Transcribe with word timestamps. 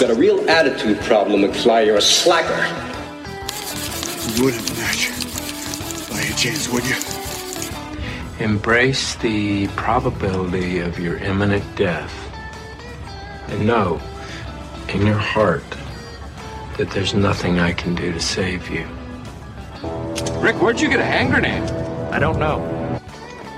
You've 0.00 0.08
got 0.08 0.16
a 0.16 0.18
real 0.18 0.48
attitude 0.48 0.98
problem, 1.00 1.42
McFly. 1.42 1.84
You're 1.84 1.98
a 1.98 2.00
slacker. 2.00 2.56
You 4.34 4.44
wouldn't, 4.44 4.78
Natch. 4.78 5.10
By 6.08 6.20
any 6.22 6.34
chance, 6.36 6.70
would 6.70 6.86
you? 6.86 6.96
Embrace 8.42 9.16
the 9.16 9.66
probability 9.76 10.78
of 10.78 10.98
your 10.98 11.18
imminent 11.18 11.76
death. 11.76 12.14
And 13.48 13.66
know 13.66 14.00
in 14.88 15.04
your 15.04 15.18
heart 15.18 15.68
that 16.78 16.90
there's 16.92 17.12
nothing 17.12 17.58
I 17.58 17.74
can 17.74 17.94
do 17.94 18.10
to 18.10 18.20
save 18.20 18.70
you. 18.70 18.86
Rick, 20.40 20.62
where'd 20.62 20.80
you 20.80 20.88
get 20.88 21.00
a 21.00 21.04
hand 21.04 21.30
grenade? 21.30 21.70
I 22.10 22.18
don't 22.18 22.38
know. 22.38 23.02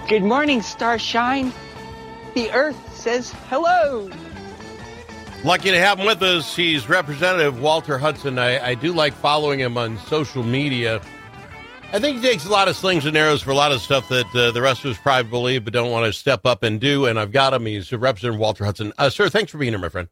Good 0.08 0.24
morning, 0.24 0.60
Starshine. 0.60 1.52
The 2.34 2.50
Earth 2.50 2.96
says 2.96 3.32
hello. 3.48 4.10
Lucky 5.44 5.72
to 5.72 5.78
have 5.78 5.98
him 5.98 6.06
with 6.06 6.22
us. 6.22 6.54
He's 6.54 6.88
Representative 6.88 7.60
Walter 7.60 7.98
Hudson. 7.98 8.38
I, 8.38 8.64
I 8.64 8.74
do 8.76 8.92
like 8.92 9.12
following 9.12 9.58
him 9.58 9.76
on 9.76 9.98
social 9.98 10.44
media. 10.44 11.02
I 11.92 11.98
think 11.98 12.18
he 12.18 12.22
takes 12.22 12.46
a 12.46 12.48
lot 12.48 12.68
of 12.68 12.76
slings 12.76 13.06
and 13.06 13.16
arrows 13.16 13.42
for 13.42 13.50
a 13.50 13.54
lot 13.54 13.72
of 13.72 13.80
stuff 13.80 14.08
that 14.08 14.32
uh, 14.36 14.52
the 14.52 14.62
rest 14.62 14.84
of 14.84 14.92
us 14.92 14.98
probably 14.98 15.28
believe 15.28 15.64
but 15.64 15.72
don't 15.72 15.90
want 15.90 16.06
to 16.06 16.12
step 16.12 16.46
up 16.46 16.62
and 16.62 16.80
do. 16.80 17.06
And 17.06 17.18
I've 17.18 17.32
got 17.32 17.52
him. 17.54 17.66
He's 17.66 17.92
Representative 17.92 18.38
Walter 18.38 18.64
Hudson. 18.64 18.92
Uh, 18.96 19.10
sir, 19.10 19.28
thanks 19.28 19.50
for 19.50 19.58
being 19.58 19.72
here, 19.72 19.80
my 19.80 19.88
friend. 19.88 20.06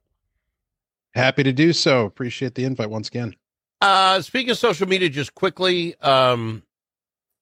Happy 1.15 1.45
to 1.45 1.53
do 1.53 1.73
so. 1.73 2.07
Appreciate 2.07 2.57
the 2.57 2.65
invite 2.65 2.91
once 2.91 3.07
again. 3.07 3.37
Uh, 3.81 4.21
speaking 4.23 4.51
of 4.51 4.59
social 4.59 4.89
media, 4.89 5.09
just 5.09 5.37
quickly, 5.37 5.95
um, 6.01 6.65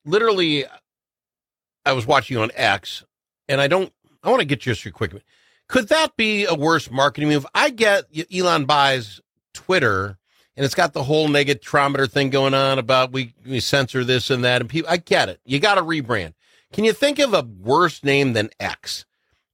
literally, 0.05 0.67
I 1.87 1.93
was 1.93 2.07
watching 2.07 2.37
you 2.37 2.43
on 2.43 2.51
X, 2.55 3.03
and 3.49 3.63
I 3.63 3.67
don't. 3.67 3.91
I 4.23 4.29
want 4.29 4.41
to 4.41 4.47
get 4.47 4.61
just 4.61 4.85
your 4.85 4.93
quick. 4.93 5.13
Could 5.69 5.89
that 5.89 6.17
be 6.17 6.45
a 6.47 6.55
worse 6.55 6.91
marketing 6.91 7.29
move? 7.29 7.47
I 7.55 7.71
get 7.71 8.05
Elon 8.35 8.65
buys 8.65 9.21
Twitter, 9.53 10.19
and 10.57 10.65
it's 10.65 10.75
got 10.75 10.95
the 10.95 11.05
whole 11.05 11.29
negatometer 11.29 12.11
thing 12.11 12.31
going 12.31 12.55
on 12.55 12.79
about 12.79 13.13
we, 13.13 13.35
we 13.47 13.61
censor 13.61 14.03
this 14.03 14.31
and 14.31 14.43
that, 14.45 14.63
and 14.63 14.71
people. 14.71 14.91
I 14.91 14.97
get 14.97 15.29
it. 15.29 15.41
You 15.45 15.61
got 15.61 15.75
to 15.75 15.83
rebrand. 15.83 16.33
Can 16.73 16.85
you 16.85 16.93
think 16.93 17.19
of 17.19 17.35
a 17.35 17.43
worse 17.43 18.03
name 18.03 18.33
than 18.33 18.51
X? 18.59 19.05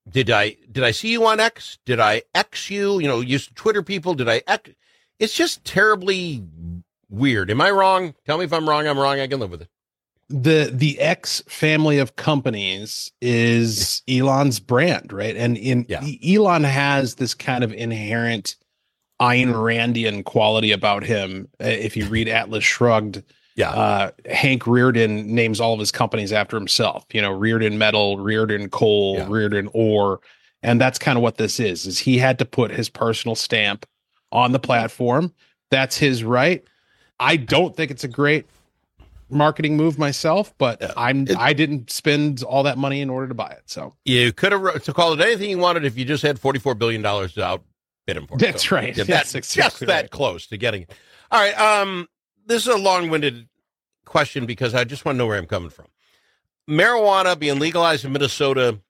Did 0.09 0.31
I 0.31 0.57
did 0.71 0.85
I 0.85 0.91
see 0.91 1.11
you 1.11 1.27
on 1.27 1.41
X? 1.41 1.79
Did 1.85 1.99
I 1.99 2.23
X 2.35 2.71
you? 2.71 3.01
You 3.01 3.09
know, 3.09 3.21
used 3.21 3.57
Twitter 3.57 3.83
people. 3.83 4.15
Did 4.15 4.29
I 4.29 4.43
X? 4.47 4.71
It's 5.19 5.35
just 5.35 5.65
terribly 5.65 6.45
weird. 7.09 7.51
Am 7.51 7.61
I 7.61 7.71
wrong? 7.71 8.15
Tell 8.27 8.39
me 8.39 8.45
if 8.45 8.53
I'm 8.53 8.69
wrong. 8.69 8.87
I'm 8.87 8.99
wrong. 8.99 9.19
I 9.19 9.27
can 9.27 9.41
live 9.41 9.51
with 9.51 9.63
it. 9.63 9.69
The 10.29 10.71
the 10.73 10.99
X 11.01 11.43
family 11.49 11.99
of 11.99 12.17
companies 12.17 13.13
is 13.21 14.03
Elon's 14.09 14.59
brand, 14.61 15.13
right? 15.13 15.37
And 15.37 15.57
in 15.57 15.87
Yeah. 15.89 16.05
Elon 16.27 16.65
has 16.65 17.17
this 17.17 17.35
kind 17.35 17.63
of 17.63 17.73
inherent 17.73 18.57
Ayn 19.21 19.53
Randian 19.53 20.25
quality 20.25 20.73
about 20.73 21.05
him. 21.05 21.49
Uh, 21.63 21.67
If 21.69 21.97
you 21.97 22.07
read 22.07 22.29
Atlas 22.29 22.65
Shrugged, 22.65 23.23
Yeah. 23.55 23.71
uh, 23.71 24.11
Hank 24.29 24.65
Rearden 24.65 25.27
names 25.27 25.61
all 25.61 25.75
of 25.75 25.79
his 25.81 25.93
companies 25.93 26.33
after 26.33 26.57
himself. 26.57 27.05
You 27.13 27.23
know, 27.23 27.31
Rearden 27.33 27.77
Metal, 27.77 28.17
Rearden 28.17 28.71
Coal, 28.71 29.17
Yeah. 29.19 29.27
Rearden 29.27 29.69
Ore, 29.73 30.21
and 30.63 30.81
that's 30.81 30.99
kind 30.99 31.17
of 31.19 31.23
what 31.23 31.37
this 31.37 31.61
is. 31.61 31.87
Is 31.87 31.99
he 31.99 32.19
had 32.19 32.39
to 32.41 32.45
put 32.45 32.71
his 32.73 32.89
personal 32.89 33.35
stamp 33.37 33.87
on 34.33 34.53
the 34.53 34.59
platform? 34.59 35.33
That's 35.71 35.97
his 35.99 36.25
right. 36.25 36.65
I 37.21 37.37
don't 37.37 37.77
think 37.77 37.91
it's 37.93 38.05
a 38.05 38.09
great 38.09 38.47
marketing 39.31 39.77
move 39.77 39.99
myself, 39.99 40.55
but. 40.59 40.93
I'm 40.97 41.23
It- 41.29 41.37
I 41.37 41.53
didn't 41.53 41.91
spend 41.91 42.43
all 42.43 42.63
that 42.65 42.79
money 42.79 43.01
in 43.01 43.11
order 43.11 43.29
to 43.29 43.35
buy 43.35 43.51
it. 43.51 43.63
So 43.67 43.95
You 44.05 44.33
could 44.33 44.53
have 44.53 44.83
to 44.85 44.93
call 44.93 45.13
it 45.13 45.21
anything 45.21 45.51
you 45.51 45.59
wanted 45.59 45.85
if 45.85 45.97
you 45.99 46.05
just 46.05 46.23
had 46.23 46.39
forty 46.39 46.59
four 46.59 46.75
billion 46.75 47.03
dollars 47.03 47.35
to 47.35 47.45
outbid 47.45 48.17
him 48.17 48.27
for. 48.27 48.37
That's 48.39 48.71
right. 48.71 48.97
Yeah, 48.97 49.05
That's 49.05 49.33
that's 49.33 49.53
just 49.55 49.81
that 49.81 49.89
right. 49.89 50.11
close 50.11 50.47
to 50.49 50.57
getting 50.57 50.83
it. 50.83 50.93
All 51.31 51.41
right. 51.41 51.59
Um, 51.59 52.09
this 52.47 52.63
is 52.67 52.75
a 52.75 52.79
long 52.79 53.11
winded 53.11 53.49
question 54.05 54.47
because 54.47 54.75
I 54.75 54.85
just 54.85 55.05
want 55.05 55.17
to 55.17 55.19
know 55.19 55.27
where 55.27 55.39
I'm 55.39 55.47
coming 55.47 55.71
from. 55.71 55.87
Marijuana 56.69 57.39
being 57.39 57.59
legalized 57.59 58.05
in 58.05 58.13
Minnesota, 58.13 58.81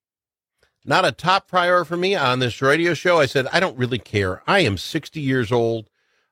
not 0.85 1.05
a 1.05 1.13
top 1.13 1.49
priority 1.49 1.89
for 1.89 1.97
me 1.97 2.15
on 2.15 2.39
this 2.39 2.61
radio 2.63 2.95
show. 2.95 3.19
I 3.21 3.27
said 3.27 3.47
I 3.53 3.61
don't 3.61 3.77
really 3.79 3.99
care. 3.99 4.43
I 4.47 4.61
am 4.61 4.77
60 4.77 5.21
years 5.21 5.51
old. 5.51 5.89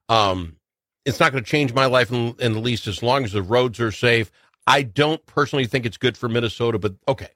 Um, 0.09 0.57
it's 1.05 1.21
not 1.21 1.33
going 1.33 1.43
to 1.43 1.51
change 1.51 1.73
my 1.73 1.87
life 1.87 2.11
in, 2.11 2.35
in 2.39 2.53
the 2.53 2.61
least 2.61 2.87
as 2.87 3.03
long 3.03 3.25
as 3.25 3.33
the 3.33 3.43
roads 3.43 3.81
are 3.81 3.93
safe. 3.93 4.31
I 4.67 4.83
don't 4.83 5.25
personally 5.27 5.67
think 5.67 5.87
it's 5.87 5.97
good 5.97 6.17
for 6.17 6.29
Minnesota, 6.29 6.79
but 6.79 6.95
okay. 7.09 7.31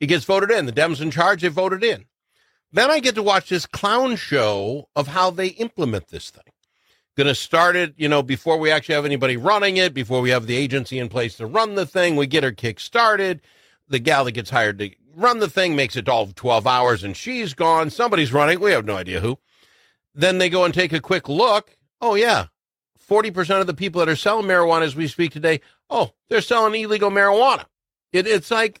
It 0.00 0.06
gets 0.06 0.24
voted 0.24 0.50
in. 0.50 0.66
The 0.66 0.72
Dems 0.72 1.00
in 1.00 1.10
charge, 1.10 1.42
they 1.42 1.48
voted 1.48 1.82
in. 1.82 2.04
Then 2.72 2.90
I 2.90 3.00
get 3.00 3.14
to 3.14 3.22
watch 3.22 3.48
this 3.48 3.66
clown 3.66 4.16
show 4.16 4.88
of 4.96 5.08
how 5.08 5.30
they 5.30 5.48
implement 5.48 6.08
this 6.08 6.30
thing. 6.30 6.42
Going 7.16 7.28
to 7.28 7.34
start 7.34 7.76
it, 7.76 7.94
you 7.96 8.08
know, 8.08 8.22
before 8.22 8.58
we 8.58 8.72
actually 8.72 8.96
have 8.96 9.04
anybody 9.04 9.36
running 9.36 9.76
it, 9.76 9.94
before 9.94 10.20
we 10.20 10.30
have 10.30 10.48
the 10.48 10.56
agency 10.56 10.98
in 10.98 11.08
place 11.08 11.36
to 11.36 11.46
run 11.46 11.76
the 11.76 11.86
thing. 11.86 12.16
We 12.16 12.26
get 12.26 12.42
her 12.42 12.50
kick 12.50 12.80
started. 12.80 13.40
The 13.88 14.00
gal 14.00 14.24
that 14.24 14.32
gets 14.32 14.50
hired 14.50 14.78
to 14.80 14.90
run 15.14 15.38
the 15.38 15.48
thing 15.48 15.76
makes 15.76 15.94
it 15.94 16.08
all 16.08 16.26
12 16.26 16.66
hours 16.66 17.04
and 17.04 17.16
she's 17.16 17.54
gone. 17.54 17.90
Somebody's 17.90 18.32
running. 18.32 18.58
We 18.58 18.72
have 18.72 18.84
no 18.84 18.96
idea 18.96 19.20
who. 19.20 19.38
Then 20.12 20.38
they 20.38 20.48
go 20.48 20.64
and 20.64 20.74
take 20.74 20.92
a 20.92 21.00
quick 21.00 21.28
look. 21.28 21.76
Oh, 22.00 22.16
yeah. 22.16 22.46
40% 23.08 23.60
of 23.60 23.66
the 23.66 23.74
people 23.74 24.00
that 24.00 24.08
are 24.08 24.16
selling 24.16 24.46
marijuana 24.46 24.82
as 24.82 24.96
we 24.96 25.08
speak 25.08 25.32
today, 25.32 25.60
oh, 25.90 26.12
they're 26.28 26.40
selling 26.40 26.80
illegal 26.80 27.10
marijuana. 27.10 27.64
It, 28.12 28.26
it's 28.26 28.50
like, 28.50 28.80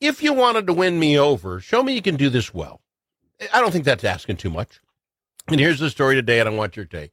if 0.00 0.22
you 0.22 0.32
wanted 0.32 0.66
to 0.66 0.72
win 0.72 0.98
me 0.98 1.18
over, 1.18 1.60
show 1.60 1.82
me 1.82 1.94
you 1.94 2.02
can 2.02 2.16
do 2.16 2.30
this 2.30 2.54
well. 2.54 2.80
I 3.52 3.60
don't 3.60 3.70
think 3.70 3.84
that's 3.84 4.04
asking 4.04 4.36
too 4.36 4.50
much. 4.50 4.80
And 5.48 5.58
here's 5.58 5.80
the 5.80 5.90
story 5.90 6.14
today, 6.14 6.40
and 6.40 6.48
I 6.48 6.52
want 6.52 6.76
your 6.76 6.84
take. 6.84 7.12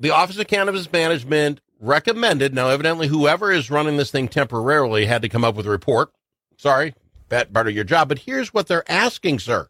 The 0.00 0.10
Office 0.10 0.38
of 0.38 0.46
Cannabis 0.48 0.90
Management 0.90 1.60
recommended, 1.78 2.54
now, 2.54 2.68
evidently, 2.68 3.08
whoever 3.08 3.52
is 3.52 3.70
running 3.70 3.96
this 3.96 4.10
thing 4.10 4.28
temporarily 4.28 5.06
had 5.06 5.22
to 5.22 5.28
come 5.28 5.44
up 5.44 5.54
with 5.54 5.66
a 5.66 5.70
report. 5.70 6.12
Sorry, 6.56 6.94
that 7.28 7.52
part 7.52 7.68
of 7.68 7.74
your 7.74 7.84
job. 7.84 8.08
But 8.08 8.20
here's 8.20 8.52
what 8.52 8.66
they're 8.68 8.90
asking, 8.90 9.40
sir. 9.40 9.68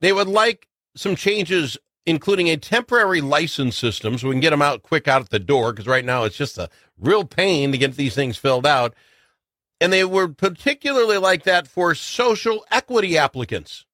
They 0.00 0.12
would 0.12 0.28
like 0.28 0.68
some 0.94 1.16
changes, 1.16 1.76
including 2.06 2.48
a 2.48 2.56
temporary 2.56 3.20
license 3.20 3.76
system 3.76 4.16
so 4.16 4.28
we 4.28 4.34
can 4.34 4.40
get 4.40 4.50
them 4.50 4.62
out 4.62 4.82
quick 4.82 5.08
out 5.08 5.22
at 5.22 5.30
the 5.30 5.38
door, 5.38 5.72
because 5.72 5.86
right 5.86 6.04
now 6.04 6.24
it's 6.24 6.36
just 6.36 6.56
a 6.56 6.70
real 6.98 7.24
pain 7.24 7.72
to 7.72 7.78
get 7.78 7.96
these 7.96 8.14
things 8.14 8.36
filled 8.36 8.66
out. 8.66 8.94
And 9.80 9.92
they 9.92 10.04
were 10.04 10.28
particularly 10.28 11.18
like 11.18 11.42
that 11.42 11.68
for 11.68 11.94
social 11.94 12.64
equity 12.70 13.18
applicants 13.18 13.84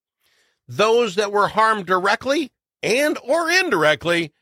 those 0.68 1.16
that 1.16 1.32
were 1.32 1.48
harmed 1.48 1.86
directly 1.86 2.50
and 2.82 3.18
or 3.24 3.50
indirectly 3.50 4.32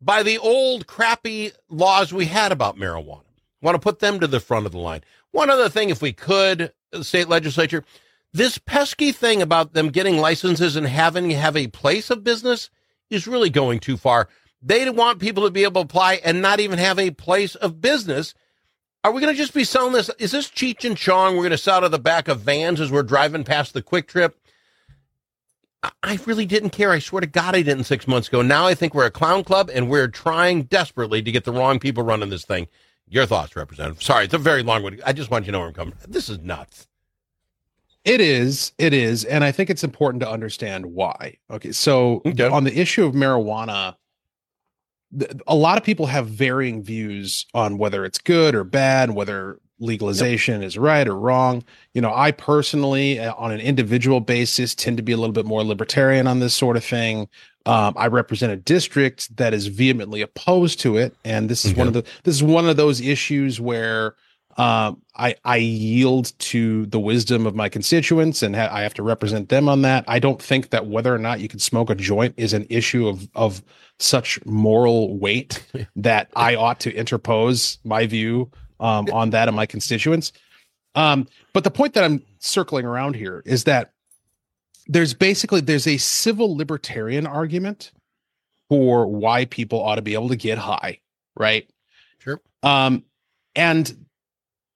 by 0.00 0.22
the 0.22 0.38
old 0.38 0.86
crappy 0.86 1.52
laws 1.68 2.12
we 2.12 2.26
had 2.26 2.52
about 2.52 2.76
marijuana. 2.76 3.22
Want 3.62 3.74
to 3.74 3.78
put 3.80 4.00
them 4.00 4.20
to 4.20 4.26
the 4.26 4.40
front 4.40 4.66
of 4.66 4.72
the 4.72 4.78
line. 4.78 5.02
One 5.30 5.50
other 5.50 5.68
thing, 5.68 5.90
if 5.90 6.02
we 6.02 6.12
could, 6.12 6.72
the 6.92 7.04
state 7.04 7.28
legislature, 7.28 7.84
this 8.32 8.58
pesky 8.58 9.12
thing 9.12 9.40
about 9.40 9.72
them 9.72 9.88
getting 9.90 10.18
licenses 10.18 10.76
and 10.76 10.86
having 10.86 11.30
have 11.30 11.56
a 11.56 11.68
place 11.68 12.10
of 12.10 12.24
business 12.24 12.70
is 13.10 13.26
really 13.26 13.50
going 13.50 13.80
too 13.80 13.96
far. 13.96 14.28
They 14.62 14.88
want 14.90 15.20
people 15.20 15.44
to 15.44 15.50
be 15.50 15.62
able 15.62 15.82
to 15.82 15.86
apply 15.86 16.14
and 16.24 16.42
not 16.42 16.60
even 16.60 16.78
have 16.78 16.98
a 16.98 17.10
place 17.10 17.54
of 17.54 17.80
business. 17.80 18.34
Are 19.04 19.12
we 19.12 19.20
going 19.20 19.32
to 19.32 19.38
just 19.38 19.54
be 19.54 19.64
selling 19.64 19.92
this? 19.92 20.10
Is 20.18 20.32
this 20.32 20.48
Cheech 20.48 20.84
and 20.84 20.96
Chong? 20.96 21.34
We're 21.36 21.42
going 21.42 21.50
to 21.52 21.58
sell 21.58 21.76
out 21.76 21.84
of 21.84 21.92
the 21.92 21.98
back 21.98 22.26
of 22.26 22.40
vans 22.40 22.80
as 22.80 22.90
we're 22.90 23.04
driving 23.04 23.44
past 23.44 23.72
the 23.74 23.82
Kwik 23.82 24.08
Trip. 24.08 24.36
I- 26.02 26.18
really 26.26 26.46
didn't 26.46 26.70
care. 26.70 26.90
I 26.90 26.98
swear 26.98 27.20
to 27.20 27.26
God, 27.26 27.54
I 27.54 27.62
didn't 27.62 27.84
six 27.84 28.08
months 28.08 28.26
ago. 28.26 28.42
Now 28.42 28.66
I 28.66 28.74
think 28.74 28.94
we're 28.94 29.06
a 29.06 29.10
clown 29.10 29.44
club 29.44 29.70
and 29.72 29.88
we're 29.88 30.08
trying 30.08 30.62
desperately 30.62 31.22
to 31.22 31.30
get 31.30 31.44
the 31.44 31.52
wrong 31.52 31.78
people 31.78 32.02
running 32.02 32.30
this 32.30 32.44
thing. 32.44 32.66
Your 33.08 33.26
thoughts, 33.26 33.54
Representative? 33.54 34.02
Sorry, 34.02 34.24
it's 34.24 34.34
a 34.34 34.38
very 34.38 34.64
long 34.64 34.82
one. 34.82 34.98
I 35.06 35.12
just 35.12 35.30
want 35.30 35.44
you 35.44 35.46
to 35.46 35.52
know 35.52 35.60
where 35.60 35.68
I'm 35.68 35.74
coming. 35.74 35.94
This 36.08 36.28
is 36.28 36.40
nuts. 36.40 36.88
It 38.06 38.20
is, 38.20 38.72
it 38.78 38.94
is, 38.94 39.24
and 39.24 39.42
I 39.42 39.50
think 39.50 39.68
it's 39.68 39.82
important 39.82 40.22
to 40.22 40.30
understand 40.30 40.86
why. 40.86 41.38
Okay, 41.50 41.72
so 41.72 42.22
Okay. 42.24 42.44
on 42.46 42.62
the 42.62 42.78
issue 42.78 43.04
of 43.04 43.14
marijuana, 43.14 43.96
a 45.48 45.56
lot 45.56 45.76
of 45.76 45.82
people 45.82 46.06
have 46.06 46.28
varying 46.28 46.84
views 46.84 47.46
on 47.52 47.78
whether 47.78 48.04
it's 48.04 48.18
good 48.18 48.54
or 48.54 48.62
bad, 48.62 49.10
whether 49.10 49.58
legalization 49.80 50.62
is 50.62 50.78
right 50.78 51.06
or 51.08 51.16
wrong. 51.16 51.64
You 51.94 52.00
know, 52.00 52.12
I 52.14 52.30
personally, 52.30 53.18
uh, 53.18 53.34
on 53.36 53.50
an 53.50 53.60
individual 53.60 54.20
basis, 54.20 54.74
tend 54.74 54.96
to 54.98 55.02
be 55.02 55.12
a 55.12 55.16
little 55.16 55.32
bit 55.32 55.44
more 55.44 55.64
libertarian 55.64 56.28
on 56.28 56.38
this 56.38 56.54
sort 56.54 56.76
of 56.76 56.84
thing. 56.84 57.28
Um, 57.66 57.92
I 57.96 58.06
represent 58.06 58.52
a 58.52 58.56
district 58.56 59.36
that 59.36 59.52
is 59.52 59.66
vehemently 59.66 60.22
opposed 60.22 60.78
to 60.80 60.96
it, 60.96 61.16
and 61.24 61.48
this 61.48 61.64
is 61.64 61.74
one 61.74 61.88
of 61.88 61.92
the 61.92 62.04
this 62.22 62.36
is 62.36 62.42
one 62.44 62.68
of 62.68 62.76
those 62.76 63.00
issues 63.00 63.60
where 63.60 64.14
um, 64.56 65.02
I 65.14 65.34
I 65.44 65.56
yield 65.56 66.32
to 66.38 66.86
the 66.86 66.98
wisdom 66.98 67.46
of 67.46 67.54
my 67.54 67.68
constituents, 67.68 68.42
and 68.42 68.56
ha- 68.56 68.70
I 68.72 68.82
have 68.82 68.94
to 68.94 69.02
represent 69.02 69.50
them 69.50 69.68
on 69.68 69.82
that. 69.82 70.04
I 70.08 70.18
don't 70.18 70.40
think 70.40 70.70
that 70.70 70.86
whether 70.86 71.14
or 71.14 71.18
not 71.18 71.40
you 71.40 71.48
can 71.48 71.58
smoke 71.58 71.90
a 71.90 71.94
joint 71.94 72.34
is 72.36 72.54
an 72.54 72.66
issue 72.70 73.06
of 73.06 73.28
of 73.34 73.62
such 73.98 74.44
moral 74.46 75.18
weight 75.18 75.62
that 75.96 76.30
I 76.34 76.54
ought 76.54 76.80
to 76.80 76.94
interpose 76.94 77.78
my 77.84 78.06
view 78.06 78.50
um, 78.80 79.06
on 79.12 79.30
that 79.30 79.48
of 79.48 79.54
my 79.54 79.66
constituents. 79.66 80.32
Um, 80.94 81.28
but 81.52 81.64
the 81.64 81.70
point 81.70 81.92
that 81.94 82.04
I'm 82.04 82.22
circling 82.38 82.86
around 82.86 83.14
here 83.14 83.42
is 83.44 83.64
that 83.64 83.92
there's 84.86 85.12
basically 85.12 85.60
there's 85.60 85.86
a 85.86 85.98
civil 85.98 86.56
libertarian 86.56 87.26
argument 87.26 87.92
for 88.70 89.06
why 89.06 89.44
people 89.44 89.82
ought 89.82 89.96
to 89.96 90.02
be 90.02 90.14
able 90.14 90.30
to 90.30 90.36
get 90.36 90.56
high, 90.56 91.00
right? 91.36 91.68
Sure. 92.18 92.40
Um, 92.62 93.04
and 93.54 94.05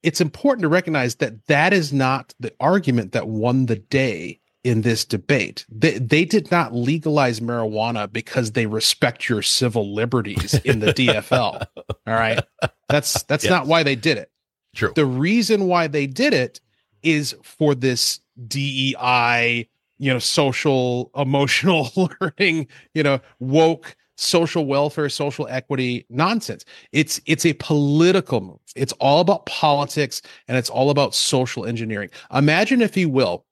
it's 0.02 0.20
important 0.20 0.62
to 0.62 0.68
recognize 0.68 1.16
that 1.16 1.46
that 1.46 1.72
is 1.72 1.92
not 1.92 2.34
the 2.40 2.52
argument 2.60 3.12
that 3.12 3.28
won 3.28 3.66
the 3.66 3.76
day 3.76 4.40
in 4.62 4.82
this 4.82 5.04
debate. 5.04 5.64
They, 5.70 5.98
they 5.98 6.24
did 6.24 6.50
not 6.50 6.74
legalize 6.74 7.40
marijuana 7.40 8.12
because 8.12 8.52
they 8.52 8.66
respect 8.66 9.28
your 9.28 9.40
civil 9.42 9.94
liberties 9.94 10.54
in 10.64 10.80
the 10.80 10.92
DFL. 10.92 11.66
All 11.76 11.94
right. 12.06 12.42
That's 12.88 13.22
that's 13.24 13.44
Yes. 13.44 13.50
not 13.50 13.66
why 13.66 13.82
they 13.82 13.96
did 13.96 14.18
it. 14.18 14.30
True. 14.74 14.92
The 14.94 15.06
reason 15.06 15.66
why 15.66 15.86
they 15.86 16.06
did 16.06 16.34
it 16.34 16.60
is 17.02 17.34
for 17.42 17.74
this 17.74 18.20
DEI, 18.46 19.68
you 19.98 20.12
know, 20.12 20.18
social 20.18 21.10
emotional 21.16 21.90
learning, 22.20 22.68
you 22.94 23.02
know, 23.02 23.20
woke 23.38 23.96
social 24.20 24.66
welfare, 24.66 25.08
social 25.08 25.48
equity 25.48 26.04
nonsense. 26.10 26.64
It's 26.92 27.20
it's 27.26 27.46
a 27.46 27.54
political 27.54 28.40
move. 28.40 28.60
It's 28.76 28.92
all 28.94 29.20
about 29.20 29.46
politics 29.46 30.22
and 30.46 30.56
it's 30.56 30.70
all 30.70 30.90
about 30.90 31.14
social 31.14 31.64
engineering. 31.64 32.10
Imagine 32.32 32.82
if 32.82 32.96
you 32.96 33.08
will 33.08 33.46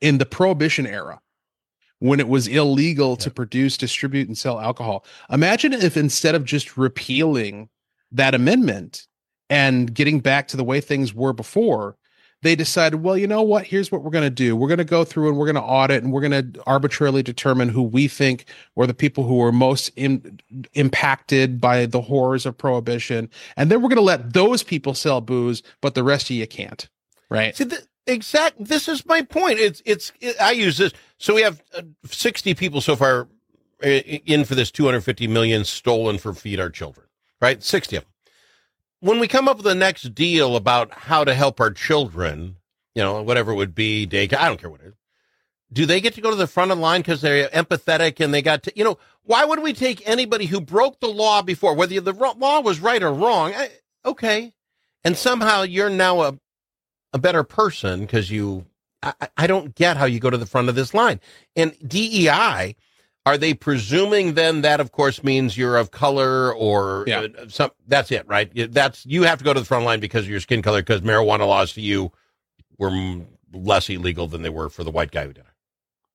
in 0.00 0.18
the 0.18 0.26
prohibition 0.26 0.86
era 0.86 1.20
when 2.00 2.20
it 2.20 2.28
was 2.28 2.46
illegal 2.46 3.16
to 3.16 3.30
produce, 3.30 3.76
distribute 3.76 4.28
and 4.28 4.38
sell 4.38 4.60
alcohol. 4.60 5.04
Imagine 5.30 5.72
if 5.72 5.96
instead 5.96 6.34
of 6.34 6.44
just 6.44 6.76
repealing 6.76 7.68
that 8.12 8.34
amendment 8.34 9.06
and 9.50 9.94
getting 9.94 10.20
back 10.20 10.48
to 10.48 10.56
the 10.56 10.64
way 10.64 10.80
things 10.80 11.14
were 11.14 11.32
before, 11.32 11.96
they 12.42 12.54
decided, 12.54 13.02
well, 13.02 13.16
you 13.16 13.26
know 13.26 13.42
what? 13.42 13.66
Here's 13.66 13.90
what 13.90 14.02
we're 14.02 14.10
going 14.10 14.24
to 14.24 14.30
do. 14.30 14.54
We're 14.54 14.68
going 14.68 14.78
to 14.78 14.84
go 14.84 15.04
through 15.04 15.28
and 15.28 15.36
we're 15.36 15.46
going 15.46 15.56
to 15.56 15.62
audit 15.62 16.04
and 16.04 16.12
we're 16.12 16.28
going 16.28 16.52
to 16.52 16.62
arbitrarily 16.66 17.22
determine 17.22 17.68
who 17.68 17.82
we 17.82 18.06
think 18.06 18.44
were 18.76 18.86
the 18.86 18.94
people 18.94 19.24
who 19.24 19.36
were 19.36 19.52
most 19.52 19.90
im- 19.96 20.38
impacted 20.74 21.60
by 21.60 21.86
the 21.86 22.00
horrors 22.00 22.46
of 22.46 22.56
prohibition. 22.56 23.28
And 23.56 23.70
then 23.70 23.82
we're 23.82 23.88
going 23.88 23.96
to 23.96 24.02
let 24.02 24.32
those 24.32 24.62
people 24.62 24.94
sell 24.94 25.20
booze, 25.20 25.62
but 25.80 25.94
the 25.94 26.04
rest 26.04 26.30
of 26.30 26.36
you 26.36 26.46
can't. 26.46 26.88
Right. 27.28 27.56
See, 27.56 27.66
th- 27.66 27.82
exact. 28.06 28.64
This 28.64 28.88
is 28.88 29.04
my 29.04 29.22
point. 29.22 29.58
It's 29.58 29.82
it's. 29.84 30.12
It, 30.20 30.40
I 30.40 30.52
use 30.52 30.78
this. 30.78 30.92
So 31.18 31.34
we 31.34 31.42
have 31.42 31.62
uh, 31.76 31.82
sixty 32.06 32.54
people 32.54 32.80
so 32.80 32.96
far 32.96 33.28
uh, 33.84 33.88
in 33.88 34.44
for 34.44 34.54
this 34.54 34.70
two 34.70 34.86
hundred 34.86 35.02
fifty 35.02 35.26
million 35.26 35.64
stolen 35.64 36.16
for 36.16 36.32
feed 36.32 36.58
our 36.58 36.70
children. 36.70 37.06
Right, 37.42 37.62
sixty 37.62 37.96
of 37.96 38.04
them. 38.04 38.12
When 39.00 39.20
we 39.20 39.28
come 39.28 39.48
up 39.48 39.58
with 39.58 39.64
the 39.64 39.74
next 39.74 40.14
deal 40.14 40.56
about 40.56 40.92
how 40.92 41.24
to 41.24 41.34
help 41.34 41.60
our 41.60 41.70
children, 41.70 42.56
you 42.94 43.02
know, 43.02 43.22
whatever 43.22 43.52
it 43.52 43.56
would 43.56 43.74
be, 43.74 44.06
daycare, 44.06 44.38
I 44.38 44.48
don't 44.48 44.60
care 44.60 44.70
what 44.70 44.80
it 44.80 44.88
is. 44.88 44.94
Do 45.72 45.86
they 45.86 46.00
get 46.00 46.14
to 46.14 46.20
go 46.20 46.30
to 46.30 46.36
the 46.36 46.46
front 46.46 46.70
of 46.70 46.78
the 46.78 46.82
line 46.82 47.02
because 47.02 47.20
they're 47.20 47.48
empathetic 47.48 48.24
and 48.24 48.32
they 48.32 48.42
got 48.42 48.62
to, 48.64 48.72
you 48.74 48.84
know, 48.84 48.98
why 49.24 49.44
would 49.44 49.62
we 49.62 49.74
take 49.74 50.08
anybody 50.08 50.46
who 50.46 50.60
broke 50.60 50.98
the 50.98 51.08
law 51.08 51.42
before, 51.42 51.74
whether 51.74 52.00
the 52.00 52.12
law 52.12 52.60
was 52.60 52.80
right 52.80 53.02
or 53.02 53.12
wrong? 53.12 53.52
I, 53.54 53.70
okay. 54.04 54.54
And 55.04 55.16
somehow 55.16 55.62
you're 55.62 55.90
now 55.90 56.22
a, 56.22 56.38
a 57.12 57.18
better 57.18 57.44
person 57.44 58.00
because 58.00 58.30
you 58.30 58.64
I, 59.02 59.12
I 59.36 59.46
don't 59.46 59.74
get 59.74 59.96
how 59.96 60.06
you 60.06 60.20
go 60.20 60.30
to 60.30 60.38
the 60.38 60.46
front 60.46 60.68
of 60.68 60.74
this 60.74 60.94
line 60.94 61.20
and 61.54 61.76
dei 61.86 62.74
are 63.28 63.36
they 63.38 63.52
presuming 63.52 64.34
then 64.34 64.62
that 64.62 64.80
of 64.80 64.92
course 64.92 65.22
means 65.22 65.56
you're 65.58 65.76
of 65.76 65.90
color 65.90 66.52
or 66.54 67.04
Yeah. 67.06 67.26
uh, 67.38 67.48
some 67.48 67.70
that's 67.86 68.10
it 68.10 68.26
right? 68.26 68.50
That's 68.72 69.04
you 69.04 69.22
have 69.24 69.38
to 69.38 69.44
go 69.44 69.52
to 69.52 69.60
the 69.60 69.66
front 69.66 69.84
line 69.84 70.00
because 70.00 70.24
of 70.24 70.30
your 70.30 70.40
skin 70.40 70.62
color 70.62 70.80
because 70.80 71.02
marijuana 71.02 71.46
laws 71.46 71.74
to 71.74 71.80
you 71.82 72.10
were 72.78 72.90
less 73.52 73.88
illegal 73.90 74.26
than 74.28 74.42
they 74.42 74.48
were 74.50 74.70
for 74.70 74.82
the 74.84 74.90
white 74.90 75.10
guy 75.10 75.24
who 75.26 75.32
did 75.32 75.40
it. 75.44 75.44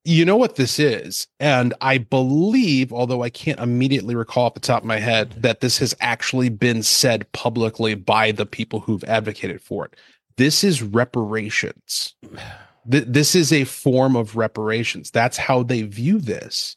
You 0.05 0.25
know 0.25 0.35
what 0.37 0.55
this 0.55 0.79
is? 0.79 1.27
And 1.39 1.73
i 1.81 1.97
believe 1.97 2.91
although 2.91 3.21
i 3.23 3.29
can't 3.29 3.59
immediately 3.59 4.15
recall 4.15 4.45
off 4.47 4.53
the 4.55 4.59
top 4.59 4.81
of 4.81 4.87
my 4.87 4.99
head 4.99 5.31
that 5.37 5.61
this 5.61 5.77
has 5.77 5.95
actually 6.01 6.49
been 6.49 6.81
said 6.83 7.31
publicly 7.31 7.93
by 7.95 8.31
the 8.31 8.45
people 8.45 8.79
who've 8.81 9.03
advocated 9.05 9.61
for 9.61 9.85
it. 9.85 9.95
This 10.37 10.63
is 10.63 10.81
reparations. 10.81 12.15
Th- 12.91 13.05
this 13.07 13.33
is 13.33 13.53
a 13.53 13.63
form 13.63 14.17
of 14.17 14.35
reparations. 14.35 15.09
That's 15.11 15.37
how 15.37 15.63
they 15.63 15.83
view 15.83 16.19
this 16.19 16.75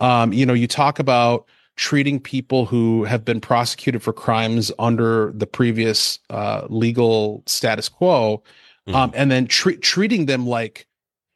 um, 0.00 0.32
you 0.32 0.46
know 0.46 0.54
you 0.54 0.66
talk 0.66 0.98
about 0.98 1.46
treating 1.76 2.18
people 2.18 2.66
who 2.66 3.04
have 3.04 3.24
been 3.24 3.40
prosecuted 3.40 4.02
for 4.02 4.12
crimes 4.12 4.72
under 4.80 5.32
the 5.32 5.46
previous 5.46 6.18
uh, 6.30 6.66
legal 6.68 7.42
status 7.46 7.88
quo 7.88 8.42
um, 8.88 9.12
and 9.14 9.30
then 9.30 9.46
treat 9.46 9.82
treating 9.82 10.26
them 10.26 10.46
like 10.46 10.86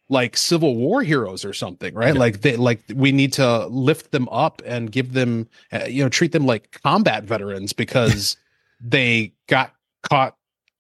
like 0.09 0.37
civil 0.37 0.77
war 0.77 1.03
heroes 1.03 1.45
or 1.45 1.53
something 1.53 1.95
right? 1.95 2.15
Yeah. 2.15 2.21
like 2.21 2.41
they 2.41 2.57
like 2.57 2.83
we 2.95 3.13
need 3.13 3.33
to 3.35 3.67
lift 3.67 4.11
them 4.11 4.29
up 4.31 4.61
and 4.67 4.91
give 4.91 5.13
them 5.13 5.49
uh, 5.73 5.85
you 5.85 6.03
know 6.03 6.09
treat 6.09 6.33
them 6.33 6.45
like 6.47 6.81
combat 6.83 7.25
veterans 7.25 7.73
because 7.73 8.37
they 8.81 9.33
got 9.47 9.75
caught 10.03 10.37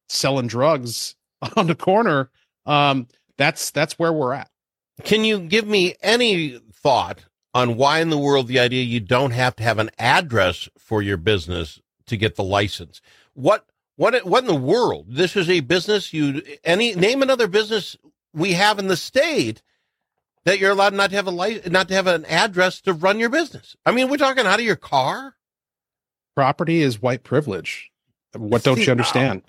selling 0.08 0.46
drugs 0.46 1.14
on 1.56 1.67
the 1.67 1.75
corner. 1.75 2.31
Um 2.67 3.06
that's 3.37 3.70
that's 3.70 3.99
where 3.99 4.12
we're 4.12 4.34
at. 4.34 4.50
Can 5.05 5.25
you 5.25 5.40
give 5.40 5.67
me 5.67 5.94
any 6.02 6.61
thought 6.75 7.20
on 7.55 7.77
why 7.77 8.01
in 8.01 8.11
the 8.11 8.19
world 8.19 8.49
the 8.49 8.61
idea 8.61 8.83
you 8.85 9.01
don't 9.01 9.33
have 9.33 9.57
to 9.57 9.63
have 9.63 9.79
an 9.79 9.91
address 9.99 10.69
for 10.79 11.03
your 11.03 11.17
business 11.19 11.81
to 12.07 12.17
get 12.17 12.37
the 12.37 12.45
license? 12.45 13.01
What 13.35 13.67
what 13.97 14.27
what 14.27 14.43
in 14.45 14.49
the 14.49 14.55
world? 14.55 15.07
This 15.09 15.37
is 15.37 15.51
a 15.51 15.61
business 15.61 16.13
you 16.13 16.43
any 16.65 16.95
name 16.95 17.23
another 17.23 17.49
business 17.49 17.97
we 18.35 18.55
have 18.55 18.79
in 18.79 18.89
the 18.89 18.97
state 18.97 19.63
that 20.45 20.59
you're 20.59 20.73
allowed 20.73 20.95
not 20.95 21.11
to 21.11 21.17
have 21.17 21.27
a 21.29 21.33
li- 21.33 21.63
not 21.67 21.89
to 21.89 21.95
have 21.95 22.07
an 22.09 22.25
address 22.27 22.81
to 22.83 22.93
run 22.95 23.21
your 23.21 23.31
business. 23.31 23.77
I 23.87 23.93
mean, 23.93 24.09
we're 24.11 24.19
talking 24.19 24.47
out 24.47 24.61
of 24.61 24.67
your 24.67 24.77
car. 24.77 25.37
property 26.35 26.83
is 26.83 27.03
white 27.03 27.25
privilege 27.25 27.91
what 28.37 28.63
don't 28.65 28.77
See, 28.77 28.87
you 28.87 28.91
understand 28.93 29.43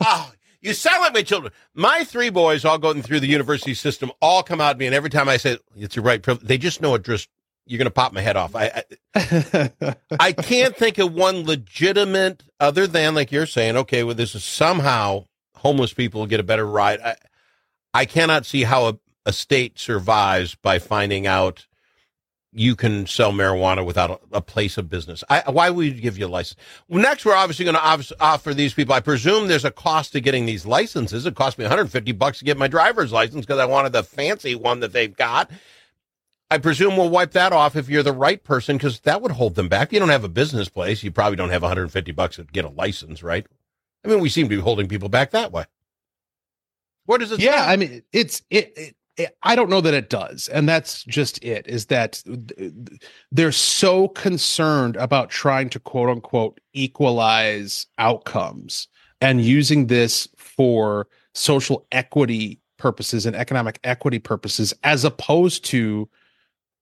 Oh, 0.00 0.32
you 0.66 0.74
sound 0.74 1.00
like 1.00 1.14
my 1.14 1.22
children. 1.22 1.52
My 1.74 2.04
three 2.04 2.30
boys, 2.30 2.64
all 2.64 2.78
going 2.78 3.02
through 3.02 3.20
the 3.20 3.28
university 3.28 3.74
system, 3.74 4.10
all 4.20 4.42
come 4.42 4.60
out 4.60 4.70
at 4.70 4.78
me, 4.78 4.86
and 4.86 4.94
every 4.94 5.10
time 5.10 5.28
I 5.28 5.36
say 5.36 5.58
it's 5.76 5.94
your 5.94 6.04
right 6.04 6.22
privilege, 6.22 6.46
they 6.46 6.58
just 6.58 6.82
know 6.82 6.94
it. 6.96 7.04
Just 7.04 7.28
you're 7.66 7.78
going 7.78 7.86
to 7.86 7.90
pop 7.90 8.12
my 8.12 8.20
head 8.20 8.36
off. 8.36 8.54
I, 8.54 8.82
I 9.14 9.70
I 10.20 10.32
can't 10.32 10.76
think 10.76 10.98
of 10.98 11.12
one 11.12 11.44
legitimate 11.44 12.42
other 12.58 12.86
than 12.86 13.14
like 13.14 13.30
you're 13.30 13.46
saying. 13.46 13.76
Okay, 13.76 14.02
well, 14.02 14.14
this 14.14 14.34
is 14.34 14.44
somehow 14.44 15.24
homeless 15.56 15.92
people 15.92 16.26
get 16.26 16.40
a 16.40 16.44
better 16.44 16.66
ride. 16.66 17.00
I 17.00 17.16
I 17.94 18.04
cannot 18.04 18.44
see 18.44 18.64
how 18.64 18.88
a, 18.88 18.98
a 19.24 19.32
state 19.32 19.78
survives 19.78 20.54
by 20.56 20.78
finding 20.78 21.26
out 21.26 21.66
you 22.56 22.74
can 22.74 23.06
sell 23.06 23.32
marijuana 23.32 23.84
without 23.84 24.10
a, 24.10 24.38
a 24.38 24.40
place 24.40 24.78
of 24.78 24.88
business. 24.88 25.22
I, 25.28 25.42
why 25.50 25.68
would 25.68 25.84
you 25.84 26.00
give 26.00 26.18
you 26.18 26.26
a 26.26 26.28
license? 26.28 26.58
Well, 26.88 27.02
next, 27.02 27.26
we're 27.26 27.34
obviously 27.34 27.66
going 27.66 27.76
to 27.76 28.16
offer 28.18 28.54
these 28.54 28.72
people. 28.72 28.94
I 28.94 29.00
presume 29.00 29.46
there's 29.46 29.66
a 29.66 29.70
cost 29.70 30.12
to 30.12 30.20
getting 30.20 30.46
these 30.46 30.64
licenses. 30.64 31.26
It 31.26 31.34
cost 31.34 31.58
me 31.58 31.64
150 31.64 32.12
bucks 32.12 32.38
to 32.38 32.46
get 32.46 32.56
my 32.56 32.66
driver's 32.66 33.12
license 33.12 33.44
because 33.44 33.60
I 33.60 33.66
wanted 33.66 33.92
the 33.92 34.02
fancy 34.02 34.54
one 34.54 34.80
that 34.80 34.92
they've 34.92 35.14
got. 35.14 35.50
I 36.50 36.58
presume 36.58 36.96
we'll 36.96 37.10
wipe 37.10 37.32
that 37.32 37.52
off 37.52 37.76
if 37.76 37.88
you're 37.90 38.02
the 38.02 38.12
right 38.12 38.42
person 38.42 38.76
because 38.76 39.00
that 39.00 39.20
would 39.20 39.32
hold 39.32 39.54
them 39.54 39.68
back. 39.68 39.92
You 39.92 39.98
don't 39.98 40.08
have 40.08 40.24
a 40.24 40.28
business 40.28 40.68
place. 40.68 41.02
You 41.02 41.10
probably 41.10 41.36
don't 41.36 41.50
have 41.50 41.62
150 41.62 42.12
bucks 42.12 42.36
to 42.36 42.44
get 42.44 42.64
a 42.64 42.70
license, 42.70 43.22
right? 43.22 43.46
I 44.04 44.08
mean, 44.08 44.20
we 44.20 44.28
seem 44.30 44.48
to 44.48 44.56
be 44.56 44.62
holding 44.62 44.88
people 44.88 45.08
back 45.08 45.32
that 45.32 45.52
way. 45.52 45.64
What 47.06 47.20
does 47.20 47.32
it 47.32 47.40
yeah 47.40 47.66
say? 47.66 47.72
i 47.72 47.76
mean 47.76 48.02
it's 48.12 48.42
it, 48.50 48.72
it, 48.76 48.78
it 48.78 48.95
i 49.42 49.54
don't 49.54 49.70
know 49.70 49.80
that 49.80 49.94
it 49.94 50.10
does 50.10 50.48
and 50.48 50.68
that's 50.68 51.04
just 51.04 51.42
it 51.42 51.66
is 51.66 51.86
that 51.86 52.22
they're 53.30 53.52
so 53.52 54.08
concerned 54.08 54.96
about 54.96 55.30
trying 55.30 55.68
to 55.68 55.80
quote 55.80 56.08
unquote 56.08 56.60
equalize 56.72 57.86
outcomes 57.98 58.88
and 59.20 59.42
using 59.42 59.86
this 59.86 60.28
for 60.36 61.06
social 61.34 61.86
equity 61.92 62.60
purposes 62.78 63.26
and 63.26 63.34
economic 63.36 63.78
equity 63.84 64.18
purposes 64.18 64.74
as 64.84 65.04
opposed 65.04 65.64
to 65.64 66.08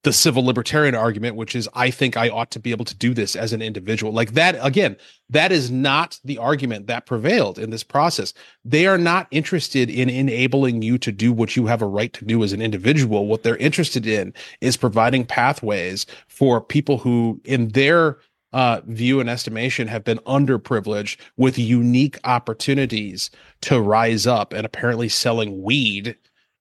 the 0.04 0.12
civil 0.12 0.44
libertarian 0.44 0.94
argument 0.94 1.34
which 1.34 1.56
is 1.56 1.68
i 1.74 1.90
think 1.90 2.16
i 2.16 2.28
ought 2.28 2.50
to 2.50 2.60
be 2.60 2.70
able 2.70 2.84
to 2.84 2.94
do 2.94 3.12
this 3.14 3.34
as 3.36 3.52
an 3.52 3.62
individual. 3.62 4.12
Like 4.12 4.32
that 4.32 4.56
again 4.60 4.96
that 5.30 5.52
is 5.52 5.70
not 5.70 6.20
the 6.24 6.38
argument 6.38 6.86
that 6.86 7.06
prevailed 7.06 7.58
in 7.58 7.70
this 7.70 7.82
process. 7.82 8.34
They 8.64 8.86
are 8.86 8.98
not 8.98 9.26
interested 9.30 9.90
in 9.90 10.08
enabling 10.10 10.82
you 10.82 10.98
to 10.98 11.10
do 11.10 11.32
what 11.32 11.56
you 11.56 11.66
have 11.66 11.82
a 11.82 11.86
right 11.86 12.12
to 12.12 12.24
do 12.24 12.44
as 12.44 12.52
an 12.52 12.60
individual. 12.60 13.26
What 13.26 13.42
they're 13.42 13.56
interested 13.56 14.06
in 14.06 14.34
is 14.60 14.76
providing 14.76 15.24
pathways 15.24 16.06
for 16.28 16.60
people 16.60 16.98
who 16.98 17.40
in 17.44 17.68
their 17.68 18.18
uh, 18.52 18.82
view 18.86 19.18
and 19.18 19.28
estimation 19.28 19.88
have 19.88 20.04
been 20.04 20.18
underprivileged 20.18 21.18
with 21.36 21.58
unique 21.58 22.18
opportunities 22.24 23.30
to 23.62 23.80
rise 23.80 24.26
up. 24.26 24.52
And 24.52 24.64
apparently 24.64 25.08
selling 25.08 25.62
weed 25.62 26.16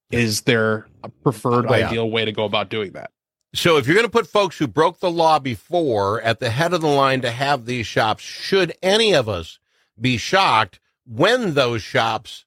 is 0.09 0.41
their 0.41 0.87
preferred 1.21 1.67
Oh, 1.67 1.73
ideal 1.73 2.09
way 2.09 2.25
to 2.25 2.31
go 2.31 2.45
about 2.45 2.69
doing 2.69 2.93
that 2.93 3.11
So 3.55 3.77
if 3.77 3.85
you're 3.85 3.95
going 3.95 4.07
to 4.07 4.11
put 4.11 4.27
folks 4.27 4.57
who 4.57 4.67
broke 4.67 4.99
the 4.99 5.11
law 5.11 5.37
before 5.37 6.19
at 6.21 6.39
the 6.39 6.49
head 6.49 6.73
of 6.73 6.81
the 6.81 6.87
line 6.87 7.21
to 7.21 7.29
have 7.29 7.65
these 7.65 7.85
shops, 7.85 8.23
should 8.23 8.73
any 8.81 9.13
of 9.13 9.29
us 9.29 9.59
be 9.99 10.17
shocked 10.17 10.79
when 11.05 11.53
those 11.53 11.83
shops 11.83 12.45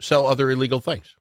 sell 0.00 0.26
other 0.26 0.50
illegal 0.50 0.80
things? 0.80 1.14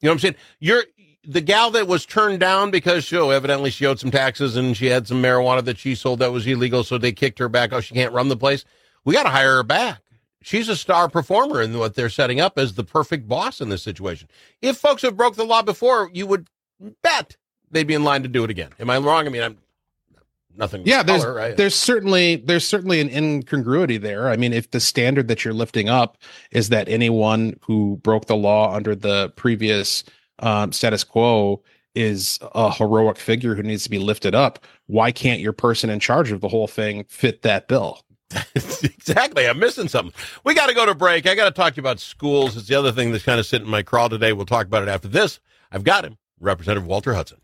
You 0.00 0.08
know 0.08 0.12
what 0.12 0.16
I'm 0.16 0.20
saying? 0.20 0.34
You're 0.60 0.84
the 1.26 1.40
gal 1.40 1.70
that 1.70 1.86
was 1.86 2.04
turned 2.04 2.40
down 2.40 2.70
because 2.70 3.04
she 3.04 3.16
oh, 3.16 3.30
evidently 3.30 3.70
she 3.70 3.86
owed 3.86 3.98
some 3.98 4.10
taxes 4.10 4.56
and 4.56 4.76
she 4.76 4.86
had 4.86 5.08
some 5.08 5.22
marijuana 5.22 5.64
that 5.64 5.78
she 5.78 5.94
sold 5.94 6.18
that 6.18 6.32
was 6.32 6.46
illegal, 6.46 6.84
so 6.84 6.98
they 6.98 7.12
kicked 7.12 7.38
her 7.38 7.48
back. 7.48 7.72
Oh, 7.72 7.80
she 7.80 7.94
can't 7.94 8.12
run 8.12 8.28
the 8.28 8.36
place. 8.36 8.66
We 9.06 9.14
got 9.14 9.22
to 9.22 9.30
hire 9.30 9.56
her 9.56 9.62
back. 9.62 10.02
She's 10.42 10.68
a 10.68 10.76
star 10.76 11.08
performer 11.08 11.62
in 11.62 11.78
what 11.78 11.94
they're 11.94 12.10
setting 12.10 12.40
up 12.40 12.58
as 12.58 12.74
the 12.74 12.84
perfect 12.84 13.26
boss 13.26 13.62
in 13.62 13.70
this 13.70 13.82
situation. 13.82 14.28
If 14.60 14.76
folks 14.76 15.00
have 15.00 15.16
broke 15.16 15.36
the 15.36 15.44
law 15.44 15.62
before, 15.62 16.10
you 16.12 16.26
would 16.26 16.50
bet 17.02 17.38
they'd 17.74 17.86
be 17.86 17.94
in 17.94 18.04
line 18.04 18.22
to 18.22 18.28
do 18.28 18.44
it 18.44 18.50
again. 18.50 18.70
Am 18.80 18.88
I 18.88 18.98
wrong? 18.98 19.26
I 19.26 19.30
mean, 19.30 19.42
I'm 19.42 19.58
nothing. 20.56 20.82
Yeah, 20.86 21.02
there's 21.02 21.22
color, 21.22 21.34
right? 21.34 21.56
there's 21.56 21.74
certainly 21.74 22.36
there's 22.36 22.66
certainly 22.66 23.00
an 23.00 23.10
incongruity 23.10 23.98
there. 23.98 24.28
I 24.30 24.36
mean, 24.36 24.52
if 24.52 24.70
the 24.70 24.80
standard 24.80 25.28
that 25.28 25.44
you're 25.44 25.54
lifting 25.54 25.88
up 25.88 26.16
is 26.50 26.70
that 26.70 26.88
anyone 26.88 27.58
who 27.62 27.98
broke 28.02 28.26
the 28.26 28.36
law 28.36 28.74
under 28.74 28.94
the 28.94 29.30
previous 29.36 30.04
um, 30.38 30.72
status 30.72 31.04
quo 31.04 31.62
is 31.94 32.38
a 32.54 32.72
heroic 32.72 33.18
figure 33.18 33.54
who 33.54 33.62
needs 33.62 33.84
to 33.84 33.90
be 33.90 33.98
lifted 33.98 34.34
up, 34.34 34.64
why 34.86 35.12
can't 35.12 35.40
your 35.40 35.52
person 35.52 35.90
in 35.90 36.00
charge 36.00 36.32
of 36.32 36.40
the 36.40 36.48
whole 36.48 36.66
thing 36.66 37.04
fit 37.08 37.42
that 37.42 37.68
bill? 37.68 38.00
exactly. 38.56 39.46
I'm 39.46 39.60
missing 39.60 39.86
something. 39.86 40.12
We 40.42 40.54
got 40.54 40.66
to 40.66 40.74
go 40.74 40.86
to 40.86 40.94
break. 40.94 41.26
I 41.28 41.36
got 41.36 41.44
to 41.44 41.50
talk 41.52 41.74
to 41.74 41.76
you 41.76 41.82
about 41.82 42.00
schools. 42.00 42.56
It's 42.56 42.66
the 42.66 42.74
other 42.74 42.90
thing 42.90 43.12
that's 43.12 43.24
kind 43.24 43.38
of 43.38 43.46
sitting 43.46 43.66
in 43.66 43.70
my 43.70 43.82
crawl 43.82 44.08
today. 44.08 44.32
We'll 44.32 44.46
talk 44.46 44.66
about 44.66 44.82
it 44.82 44.88
after 44.88 45.06
this. 45.06 45.38
I've 45.70 45.84
got 45.84 46.04
him, 46.04 46.18
Representative 46.40 46.86
Walter 46.86 47.14
Hudson. 47.14 47.38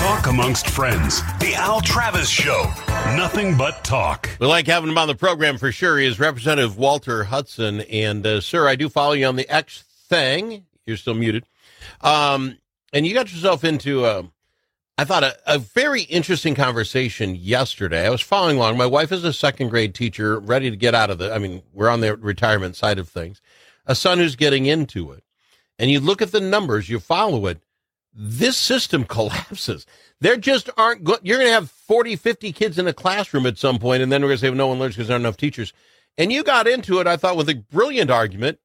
Talk 0.00 0.28
amongst 0.28 0.70
friends. 0.70 1.20
The 1.40 1.52
Al 1.54 1.82
Travis 1.82 2.26
Show. 2.26 2.72
Nothing 3.18 3.54
but 3.54 3.84
talk. 3.84 4.30
We 4.40 4.46
like 4.46 4.66
having 4.66 4.88
him 4.88 4.96
on 4.96 5.08
the 5.08 5.14
program 5.14 5.58
for 5.58 5.70
sure. 5.72 5.98
He 5.98 6.06
is 6.06 6.18
Representative 6.18 6.78
Walter 6.78 7.24
Hudson. 7.24 7.82
And, 7.82 8.26
uh, 8.26 8.40
sir, 8.40 8.66
I 8.66 8.76
do 8.76 8.88
follow 8.88 9.12
you 9.12 9.26
on 9.26 9.36
the 9.36 9.46
X 9.50 9.84
thing. 10.08 10.64
You're 10.86 10.96
still 10.96 11.12
muted. 11.12 11.44
Um, 12.00 12.56
and 12.94 13.06
you 13.06 13.12
got 13.12 13.30
yourself 13.30 13.62
into, 13.62 14.06
uh, 14.06 14.22
I 14.96 15.04
thought, 15.04 15.22
a, 15.22 15.36
a 15.44 15.58
very 15.58 16.04
interesting 16.04 16.54
conversation 16.54 17.34
yesterday. 17.34 18.06
I 18.06 18.10
was 18.10 18.22
following 18.22 18.56
along. 18.56 18.78
My 18.78 18.86
wife 18.86 19.12
is 19.12 19.22
a 19.22 19.34
second 19.34 19.68
grade 19.68 19.94
teacher, 19.94 20.40
ready 20.40 20.70
to 20.70 20.76
get 20.76 20.94
out 20.94 21.10
of 21.10 21.18
the, 21.18 21.30
I 21.30 21.36
mean, 21.38 21.60
we're 21.74 21.90
on 21.90 22.00
the 22.00 22.16
retirement 22.16 22.74
side 22.74 22.98
of 22.98 23.10
things. 23.10 23.42
A 23.84 23.94
son 23.94 24.16
who's 24.16 24.34
getting 24.34 24.64
into 24.64 25.12
it. 25.12 25.24
And 25.78 25.90
you 25.90 26.00
look 26.00 26.22
at 26.22 26.32
the 26.32 26.40
numbers, 26.40 26.88
you 26.88 27.00
follow 27.00 27.44
it 27.48 27.60
this 28.12 28.56
system 28.56 29.04
collapses. 29.08 29.86
There 30.20 30.36
just 30.36 30.68
aren't 30.76 31.04
good. 31.04 31.20
You're 31.22 31.38
going 31.38 31.48
to 31.48 31.54
have 31.54 31.70
40, 31.70 32.16
50 32.16 32.52
kids 32.52 32.78
in 32.78 32.86
a 32.86 32.92
classroom 32.92 33.46
at 33.46 33.58
some 33.58 33.78
point, 33.78 34.02
and 34.02 34.12
then 34.12 34.22
we're 34.22 34.28
going 34.28 34.38
to 34.38 34.46
say 34.46 34.50
no 34.50 34.66
one 34.66 34.78
learns 34.78 34.94
because 34.94 35.08
there 35.08 35.14
aren't 35.14 35.24
enough 35.24 35.36
teachers. 35.36 35.72
And 36.18 36.32
you 36.32 36.42
got 36.42 36.68
into 36.68 37.00
it, 37.00 37.06
I 37.06 37.16
thought, 37.16 37.36
with 37.36 37.48
a 37.48 37.54
brilliant 37.54 38.10
argument. 38.10 38.58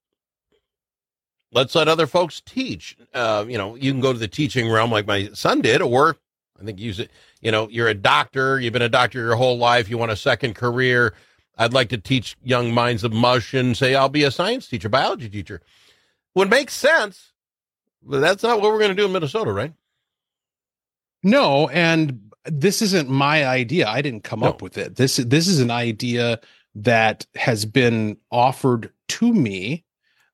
Let's 1.51 1.73
let 1.75 1.87
other 1.87 2.07
folks 2.07 2.41
teach. 2.41 2.97
Uh, 3.13 3.45
you 3.47 3.57
know, 3.57 3.75
you 3.75 3.91
can 3.91 4.01
go 4.01 4.11
to 4.11 4.19
the 4.19 4.27
teaching 4.27 4.69
realm 4.69 4.91
like 4.91 5.07
my 5.07 5.29
son 5.33 5.61
did, 5.61 5.81
or 5.81 6.17
I 6.59 6.65
think 6.65 6.79
use 6.79 6.99
it. 6.99 7.11
You 7.39 7.51
know, 7.51 7.69
you're 7.69 7.87
a 7.87 7.93
doctor. 7.93 8.59
You've 8.59 8.73
been 8.73 8.81
a 8.81 8.89
doctor 8.89 9.19
your 9.19 9.35
whole 9.35 9.57
life. 9.57 9.89
You 9.89 9.97
want 9.97 10.11
a 10.11 10.17
second 10.17 10.55
career. 10.55 11.13
I'd 11.57 11.73
like 11.73 11.89
to 11.89 11.97
teach 11.97 12.35
young 12.43 12.73
minds 12.73 13.05
of 13.05 13.13
mush 13.13 13.53
and 13.53 13.77
say 13.77 13.95
I'll 13.95 14.09
be 14.09 14.23
a 14.23 14.31
science 14.31 14.67
teacher, 14.67 14.89
biology 14.89 15.29
teacher. 15.29 15.61
Would 16.33 16.49
make 16.49 16.69
sense 16.69 17.31
but 18.05 18.19
that's 18.19 18.43
not 18.43 18.61
what 18.61 18.71
we're 18.71 18.79
going 18.79 18.89
to 18.89 18.95
do 18.95 19.05
in 19.05 19.11
Minnesota, 19.11 19.51
right? 19.51 19.73
No, 21.23 21.67
and 21.69 22.31
this 22.45 22.81
isn't 22.81 23.09
my 23.09 23.45
idea. 23.45 23.87
I 23.87 24.01
didn't 24.01 24.23
come 24.23 24.41
no. 24.41 24.47
up 24.47 24.61
with 24.61 24.77
it. 24.77 24.95
This 24.95 25.17
this 25.17 25.47
is 25.47 25.59
an 25.59 25.71
idea 25.71 26.39
that 26.75 27.25
has 27.35 27.65
been 27.65 28.17
offered 28.31 28.91
to 29.07 29.33
me 29.33 29.85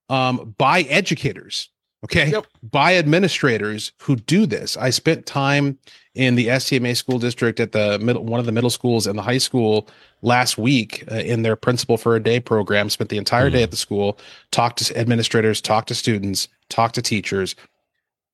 um, 0.10 0.54
by 0.58 0.82
educators. 0.82 1.70
Okay, 2.04 2.32
yep. 2.32 2.48
by 2.64 2.96
administrators 2.96 3.92
who 4.00 4.16
do 4.16 4.48
this. 4.48 4.76
I 4.76 4.90
spent 4.90 5.28
time 5.28 5.78
in 6.16 6.34
the 6.34 6.48
STMA 6.48 6.98
school 6.98 7.20
district 7.20 7.60
at 7.60 7.74
the 7.74 8.00
middle, 8.00 8.24
one 8.24 8.40
of 8.40 8.48
the 8.48 8.52
middle 8.52 8.72
schools 8.72 9.06
and 9.06 9.18
the 9.18 9.22
high 9.22 9.38
school 9.38 9.88
last 10.24 10.58
week 10.58 11.04
uh, 11.12 11.16
in 11.16 11.44
their 11.44 11.56
principal 11.56 11.98
for 11.98 12.16
a 12.16 12.24
day 12.24 12.40
program. 12.40 12.90
Spent 12.90 13.12
the 13.12 13.18
entire 13.18 13.50
mm. 13.50 13.54
day 13.54 13.64
at 13.64 13.72
the 13.72 13.78
school, 13.78 14.18
talked 14.50 14.84
to 14.84 14.98
administrators, 14.98 15.62
talked 15.62 15.90
to 15.90 15.96
students, 15.96 16.48
talked 16.70 16.96
to 16.96 17.04
teachers. 17.04 17.56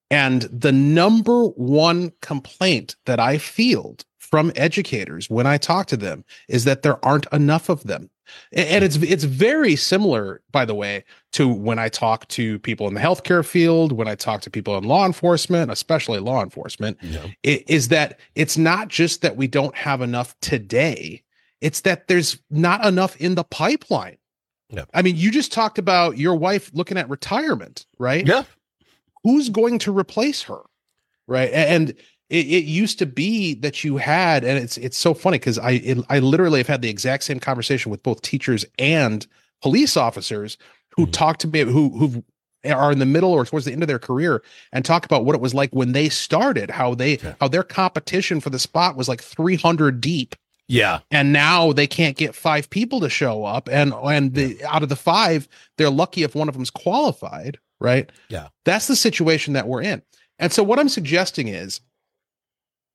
And 0.10 0.44
the 0.44 0.72
number 0.72 1.48
one 1.48 2.14
complaint 2.22 2.96
that 3.06 3.20
I 3.20 3.38
field 3.38 4.06
from 4.18 4.52
educators 4.56 5.30
when 5.30 5.46
I 5.46 5.58
talk 5.58 5.88
to 5.88 5.98
them 5.98 6.24
is 6.48 6.64
that 6.64 6.84
there 6.84 7.04
aren't 7.06 7.28
enough 7.34 7.68
of 7.68 7.84
them. 7.84 8.10
And 8.52 8.84
it's 8.84 8.98
it's 8.98 9.24
very 9.24 9.76
similar, 9.76 10.42
by 10.52 10.66
the 10.66 10.76
way, 10.76 11.04
to 11.34 11.48
when 11.48 11.80
I 11.80 11.90
talk 11.90 12.28
to 12.30 12.60
people 12.60 12.88
in 12.88 12.94
the 12.94 13.00
healthcare 13.00 13.46
field, 13.46 13.92
when 13.92 14.08
I 14.08 14.16
talk 14.16 14.42
to 14.42 14.50
people 14.50 14.78
in 14.78 14.84
law 14.84 15.06
enforcement, 15.06 15.72
especially 15.72 16.20
law 16.20 16.42
enforcement, 16.42 16.98
yeah. 17.02 17.28
is 17.44 17.90
that 17.90 18.20
it's 18.36 18.58
not 18.58 18.88
just 18.88 19.22
that 19.22 19.38
we 19.38 19.48
don't 19.48 19.76
have 19.76 20.02
enough 20.02 20.36
today, 20.42 21.24
it's 21.62 21.82
that 21.82 22.08
there's 22.08 22.40
not 22.50 22.86
enough 22.86 23.16
in 23.18 23.36
the 23.36 23.44
pipeline. 23.44 24.18
Yeah. 24.70 24.86
I 24.94 25.02
mean, 25.02 25.16
you 25.16 25.32
just 25.32 25.52
talked 25.52 25.78
about 25.78 26.18
your 26.18 26.36
wife 26.36 26.72
looking 26.74 26.98
at 26.98 27.10
retirement, 27.10 27.86
right? 28.00 28.26
Yeah. 28.26 28.44
Who's 29.24 29.50
going 29.50 29.80
to 29.80 29.98
replace 29.98 30.44
her? 30.44 30.62
Right. 31.28 31.52
And 31.52 31.94
it, 32.30 32.46
it 32.46 32.66
used 32.66 33.00
to 33.00 33.06
be 33.06 33.54
that 33.56 33.84
you 33.84 33.98
had, 33.98 34.44
and 34.44 34.58
it's 34.58 34.78
it's 34.78 34.98
so 34.98 35.14
funny 35.14 35.40
because 35.40 35.58
I 35.58 35.72
it, 35.72 36.00
I 36.10 36.20
literally 36.20 36.60
have 36.60 36.68
had 36.68 36.82
the 36.82 36.90
exact 36.90 37.24
same 37.24 37.40
conversation 37.40 37.92
with 37.92 38.04
both 38.04 38.22
teachers 38.22 38.66
and 38.78 39.26
police 39.62 39.98
officers 39.98 40.58
who 40.96 41.04
mm-hmm. 41.04 41.12
talk 41.12 41.38
to 41.40 41.48
me 41.48 41.62
who 41.62 41.90
who 41.98 42.24
are 42.66 42.92
in 42.92 43.00
the 43.00 43.06
middle 43.06 43.32
or 43.32 43.46
towards 43.46 43.66
the 43.66 43.72
end 43.72 43.84
of 43.84 43.88
their 43.88 44.00
career 44.00 44.44
and 44.74 44.84
talk 44.84 45.06
about 45.06 45.24
what 45.24 45.36
it 45.36 45.42
was 45.42 45.54
like 45.54 45.70
when 45.72 45.94
they 45.94 46.10
started, 46.10 46.70
how 46.70 46.94
they 46.94 47.16
okay. 47.16 47.36
how 47.40 47.48
their 47.48 47.64
competition 47.64 48.42
for 48.42 48.50
the 48.50 48.60
spot 48.60 48.98
was 48.98 49.08
like 49.08 49.22
300 49.22 50.02
deep 50.02 50.36
yeah. 50.68 51.00
And 51.12 51.32
now 51.32 51.72
they 51.72 51.88
can't 51.88 52.18
get 52.18 52.36
five 52.36 52.70
people 52.70 53.00
to 53.00 53.10
show 53.10 53.46
up. 53.46 53.70
And 53.72 53.94
and 53.94 54.34
the 54.34 54.64
out 54.66 54.84
of 54.84 54.90
the 54.90 54.96
five, 54.96 55.48
they're 55.78 55.90
lucky 55.90 56.24
if 56.24 56.36
one 56.36 56.50
of 56.50 56.56
them's 56.56 56.70
qualified, 56.70 57.58
right? 57.80 58.12
Yeah. 58.30 58.50
That's 58.66 58.88
the 58.88 58.96
situation 58.96 59.54
that 59.54 59.68
we're 59.68 59.82
in. 59.82 60.02
And 60.40 60.52
so 60.52 60.64
what 60.64 60.80
I'm 60.80 60.90
suggesting 60.90 61.48
is 61.48 61.80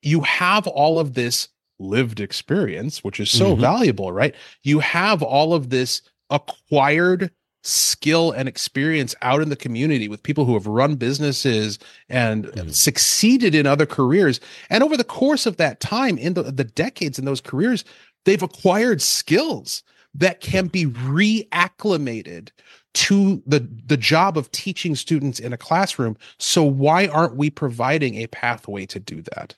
you 0.02 0.21
have 0.23 0.66
all 0.66 0.99
of 0.99 1.14
this 1.14 1.49
lived 1.78 2.21
experience, 2.21 3.02
which 3.02 3.18
is 3.18 3.30
so 3.30 3.52
mm-hmm. 3.52 3.61
valuable, 3.61 4.12
right? 4.12 4.35
You 4.62 4.80
have 4.80 5.23
all 5.23 5.54
of 5.54 5.71
this 5.71 6.02
acquired 6.30 7.30
skill 7.64 8.32
and 8.32 8.49
experience 8.49 9.14
out 9.23 9.40
in 9.40 9.49
the 9.49 9.56
community 9.56 10.09
with 10.09 10.23
people 10.23 10.44
who 10.44 10.54
have 10.54 10.66
run 10.66 10.97
businesses 10.97 11.78
and 12.09 12.47
mm-hmm. 12.47 12.68
succeeded 12.71 13.54
in 13.54 13.66
other 13.66 13.87
careers. 13.87 14.40
And 14.68 14.82
over 14.82 14.97
the 14.97 15.04
course 15.04 15.47
of 15.47 15.56
that 15.59 15.80
time, 15.80 16.18
in 16.18 16.35
the, 16.35 16.42
the 16.42 16.64
decades 16.64 17.18
in 17.18 17.25
those 17.25 17.40
careers, 17.40 17.85
they've 18.25 18.42
acquired 18.42 19.00
skills 19.00 19.82
that 20.14 20.40
can 20.40 20.66
be 20.66 20.87
reacclimated 20.87 22.50
to 22.94 23.42
the 23.47 23.66
the 23.87 23.97
job 23.97 24.37
of 24.37 24.50
teaching 24.52 24.94
students 24.94 25.40
in 25.40 25.54
a 25.54 25.56
classroom 25.56 26.14
so 26.38 26.62
why 26.62 27.06
aren't 27.06 27.37
we 27.37 27.49
providing 27.49 28.16
a 28.16 28.26
pathway 28.26 28.85
to 28.85 29.00
do 29.00 29.23
that 29.23 29.56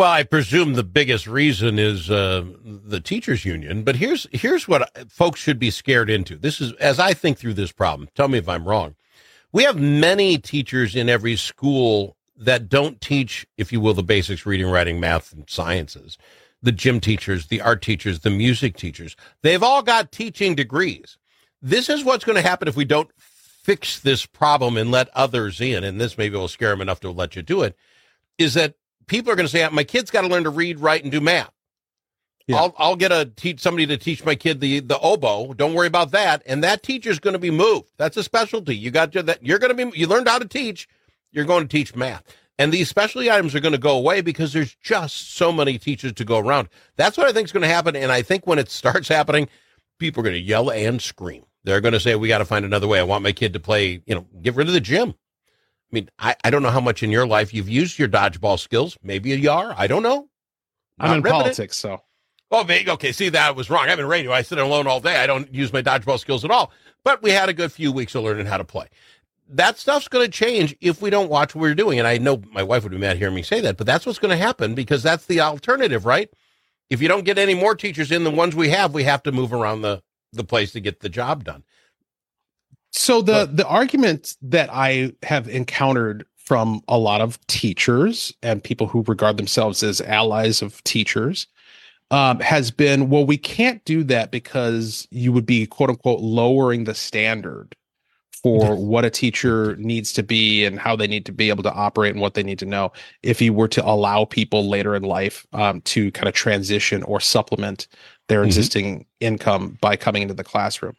well, 0.00 0.10
I 0.10 0.22
presume 0.22 0.72
the 0.72 0.82
biggest 0.82 1.26
reason 1.26 1.78
is 1.78 2.10
uh, 2.10 2.42
the 2.64 3.00
teachers 3.00 3.44
union. 3.44 3.82
But 3.82 3.96
here's 3.96 4.26
here's 4.32 4.66
what 4.66 4.90
folks 5.12 5.40
should 5.40 5.58
be 5.58 5.70
scared 5.70 6.08
into. 6.08 6.38
This 6.38 6.58
is 6.58 6.72
as 6.76 6.98
I 6.98 7.12
think 7.12 7.36
through 7.36 7.52
this 7.52 7.70
problem. 7.70 8.08
Tell 8.14 8.26
me 8.26 8.38
if 8.38 8.48
I'm 8.48 8.66
wrong. 8.66 8.94
We 9.52 9.64
have 9.64 9.78
many 9.78 10.38
teachers 10.38 10.96
in 10.96 11.10
every 11.10 11.36
school 11.36 12.16
that 12.34 12.70
don't 12.70 12.98
teach, 13.02 13.46
if 13.58 13.74
you 13.74 13.80
will, 13.82 13.92
the 13.92 14.02
basics: 14.02 14.46
reading, 14.46 14.70
writing, 14.70 15.00
math, 15.00 15.34
and 15.34 15.44
sciences. 15.50 16.16
The 16.62 16.72
gym 16.72 17.00
teachers, 17.00 17.48
the 17.48 17.60
art 17.60 17.82
teachers, 17.82 18.20
the 18.20 18.30
music 18.30 18.78
teachers. 18.78 19.16
They've 19.42 19.62
all 19.62 19.82
got 19.82 20.12
teaching 20.12 20.54
degrees. 20.54 21.18
This 21.60 21.90
is 21.90 22.04
what's 22.04 22.24
going 22.24 22.36
to 22.36 22.48
happen 22.48 22.68
if 22.68 22.76
we 22.76 22.86
don't 22.86 23.10
fix 23.18 24.00
this 24.00 24.24
problem 24.24 24.78
and 24.78 24.90
let 24.90 25.10
others 25.10 25.60
in. 25.60 25.84
And 25.84 26.00
this 26.00 26.16
maybe 26.16 26.38
will 26.38 26.48
scare 26.48 26.70
them 26.70 26.80
enough 26.80 27.00
to 27.00 27.10
let 27.10 27.36
you 27.36 27.42
do 27.42 27.60
it. 27.60 27.76
Is 28.38 28.54
that 28.54 28.76
people 29.10 29.30
are 29.32 29.36
going 29.36 29.46
to 29.46 29.52
say, 29.52 29.68
my 29.70 29.84
kid's 29.84 30.10
got 30.10 30.22
to 30.22 30.28
learn 30.28 30.44
to 30.44 30.50
read, 30.50 30.78
write, 30.78 31.02
and 31.02 31.12
do 31.12 31.20
math. 31.20 31.50
Yeah. 32.46 32.56
I'll 32.56 32.74
I'll 32.78 32.96
get 32.96 33.12
a 33.12 33.26
teach 33.26 33.60
somebody 33.60 33.86
to 33.86 33.96
teach 33.96 34.24
my 34.24 34.34
kid 34.34 34.60
the 34.60 34.80
the 34.80 34.98
oboe. 34.98 35.52
Don't 35.52 35.74
worry 35.74 35.86
about 35.86 36.12
that. 36.12 36.42
And 36.46 36.64
that 36.64 36.82
teacher's 36.82 37.20
going 37.20 37.34
to 37.34 37.38
be 37.38 37.50
moved. 37.50 37.90
That's 37.96 38.16
a 38.16 38.24
specialty. 38.24 38.74
You 38.76 38.90
got 38.90 39.12
to 39.12 39.22
that. 39.24 39.44
You're 39.44 39.58
going 39.58 39.76
to 39.76 39.86
be. 39.86 39.98
You 39.98 40.06
learned 40.06 40.26
how 40.26 40.38
to 40.38 40.48
teach. 40.48 40.88
You're 41.30 41.44
going 41.44 41.62
to 41.64 41.68
teach 41.68 41.94
math. 41.94 42.24
And 42.58 42.72
these 42.72 42.88
specialty 42.88 43.30
items 43.30 43.54
are 43.54 43.60
going 43.60 43.72
to 43.72 43.78
go 43.78 43.96
away 43.96 44.20
because 44.20 44.52
there's 44.52 44.74
just 44.74 45.34
so 45.34 45.52
many 45.52 45.78
teachers 45.78 46.12
to 46.14 46.24
go 46.24 46.38
around. 46.38 46.68
That's 46.96 47.16
what 47.16 47.28
I 47.28 47.32
think 47.32 47.46
is 47.46 47.52
going 47.52 47.62
to 47.62 47.68
happen. 47.68 47.94
And 47.94 48.10
I 48.10 48.22
think 48.22 48.46
when 48.46 48.58
it 48.58 48.68
starts 48.70 49.08
happening, 49.08 49.48
people 49.98 50.20
are 50.20 50.24
going 50.24 50.34
to 50.34 50.40
yell 50.40 50.70
and 50.70 51.00
scream. 51.00 51.44
They're 51.62 51.80
going 51.80 51.92
to 51.94 52.00
say, 52.00 52.16
"We 52.16 52.28
got 52.28 52.38
to 52.38 52.44
find 52.44 52.64
another 52.64 52.88
way. 52.88 52.98
I 52.98 53.04
want 53.04 53.22
my 53.22 53.32
kid 53.32 53.52
to 53.52 53.60
play. 53.60 54.02
You 54.06 54.14
know, 54.14 54.26
get 54.42 54.56
rid 54.56 54.66
of 54.66 54.72
the 54.72 54.80
gym. 54.80 55.14
I 55.92 55.94
mean, 55.94 56.10
I, 56.18 56.36
I 56.44 56.50
don't 56.50 56.62
know 56.62 56.70
how 56.70 56.80
much 56.80 57.02
in 57.02 57.10
your 57.10 57.26
life 57.26 57.52
you've 57.52 57.68
used 57.68 57.98
your 57.98 58.08
dodgeball 58.08 58.58
skills. 58.60 58.96
Maybe 59.02 59.30
you 59.30 59.50
are. 59.50 59.74
I 59.76 59.86
don't 59.88 60.02
know. 60.02 60.28
Not 60.98 61.10
I'm 61.10 61.16
in 61.16 61.22
politics, 61.22 61.76
it. 61.76 61.80
so. 61.80 62.02
Oh, 62.52 62.66
okay. 62.68 63.12
See, 63.12 63.28
that 63.28 63.56
was 63.56 63.70
wrong. 63.70 63.88
I'm 63.88 63.98
in 64.00 64.06
radio. 64.06 64.32
I 64.32 64.42
sit 64.42 64.58
alone 64.58 64.86
all 64.86 65.00
day. 65.00 65.16
I 65.16 65.26
don't 65.26 65.52
use 65.54 65.72
my 65.72 65.82
dodgeball 65.82 66.18
skills 66.18 66.44
at 66.44 66.50
all. 66.50 66.72
But 67.04 67.22
we 67.22 67.30
had 67.30 67.48
a 67.48 67.52
good 67.52 67.72
few 67.72 67.92
weeks 67.92 68.14
of 68.14 68.24
learning 68.24 68.46
how 68.46 68.58
to 68.58 68.64
play. 68.64 68.86
that 69.48 69.78
stuff's 69.78 70.08
going 70.08 70.24
to 70.24 70.30
change 70.30 70.76
if 70.80 71.02
we 71.02 71.10
don't 71.10 71.28
watch 71.28 71.54
what 71.54 71.62
we're 71.62 71.74
doing. 71.74 71.98
And 71.98 72.06
I 72.06 72.18
know 72.18 72.40
my 72.52 72.62
wife 72.62 72.82
would 72.84 72.92
be 72.92 72.98
mad 72.98 73.16
hearing 73.18 73.34
me 73.34 73.42
say 73.42 73.60
that, 73.62 73.76
but 73.76 73.86
that's 73.86 74.06
what's 74.06 74.18
going 74.18 74.36
to 74.36 74.42
happen 74.42 74.74
because 74.74 75.02
that's 75.02 75.26
the 75.26 75.40
alternative, 75.40 76.06
right? 76.06 76.30
If 76.88 77.02
you 77.02 77.08
don't 77.08 77.24
get 77.24 77.38
any 77.38 77.54
more 77.54 77.74
teachers 77.74 78.12
in 78.12 78.24
the 78.24 78.30
ones 78.30 78.54
we 78.54 78.70
have, 78.70 78.94
we 78.94 79.04
have 79.04 79.22
to 79.24 79.32
move 79.32 79.52
around 79.52 79.82
the, 79.82 80.02
the 80.32 80.44
place 80.44 80.72
to 80.72 80.80
get 80.80 81.00
the 81.00 81.08
job 81.08 81.44
done. 81.44 81.64
So 82.92 83.22
the 83.22 83.32
but, 83.46 83.56
the 83.56 83.66
argument 83.66 84.36
that 84.42 84.68
I 84.72 85.12
have 85.22 85.48
encountered 85.48 86.26
from 86.36 86.82
a 86.88 86.98
lot 86.98 87.20
of 87.20 87.44
teachers 87.46 88.32
and 88.42 88.62
people 88.62 88.88
who 88.88 89.04
regard 89.06 89.36
themselves 89.36 89.82
as 89.82 90.00
allies 90.00 90.62
of 90.62 90.82
teachers 90.82 91.46
um, 92.10 92.40
has 92.40 92.72
been, 92.72 93.08
well, 93.08 93.24
we 93.24 93.38
can't 93.38 93.84
do 93.84 94.02
that 94.04 94.32
because 94.32 95.06
you 95.12 95.32
would 95.32 95.46
be 95.46 95.66
quote 95.66 95.90
unquote 95.90 96.20
lowering 96.20 96.84
the 96.84 96.94
standard 96.94 97.76
for 98.42 98.74
what 98.74 99.04
a 99.04 99.10
teacher 99.10 99.76
needs 99.76 100.12
to 100.14 100.22
be 100.22 100.64
and 100.64 100.78
how 100.78 100.96
they 100.96 101.06
need 101.06 101.26
to 101.26 101.32
be 101.32 101.50
able 101.50 101.62
to 101.62 101.72
operate 101.72 102.12
and 102.12 102.22
what 102.22 102.34
they 102.34 102.42
need 102.42 102.58
to 102.58 102.66
know 102.66 102.90
if 103.22 103.40
you 103.40 103.52
were 103.52 103.68
to 103.68 103.84
allow 103.86 104.24
people 104.24 104.68
later 104.68 104.96
in 104.96 105.02
life 105.02 105.46
um, 105.52 105.80
to 105.82 106.10
kind 106.12 106.26
of 106.26 106.34
transition 106.34 107.02
or 107.02 107.20
supplement 107.20 107.86
their 108.30 108.40
mm-hmm. 108.40 108.46
existing 108.46 109.06
income 109.20 109.76
by 109.80 109.96
coming 109.96 110.22
into 110.22 110.34
the 110.34 110.44
classroom 110.44 110.94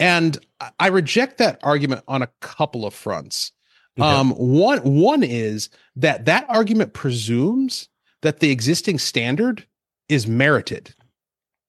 and 0.00 0.38
i 0.80 0.86
reject 0.86 1.38
that 1.38 1.58
argument 1.62 2.02
on 2.08 2.22
a 2.22 2.28
couple 2.40 2.86
of 2.86 2.94
fronts 2.94 3.52
okay. 3.98 4.08
um, 4.08 4.30
one 4.30 4.78
one 4.78 5.22
is 5.22 5.68
that 5.96 6.24
that 6.24 6.46
argument 6.48 6.94
presumes 6.94 7.88
that 8.22 8.40
the 8.40 8.50
existing 8.50 8.98
standard 8.98 9.66
is 10.08 10.26
merited 10.26 10.94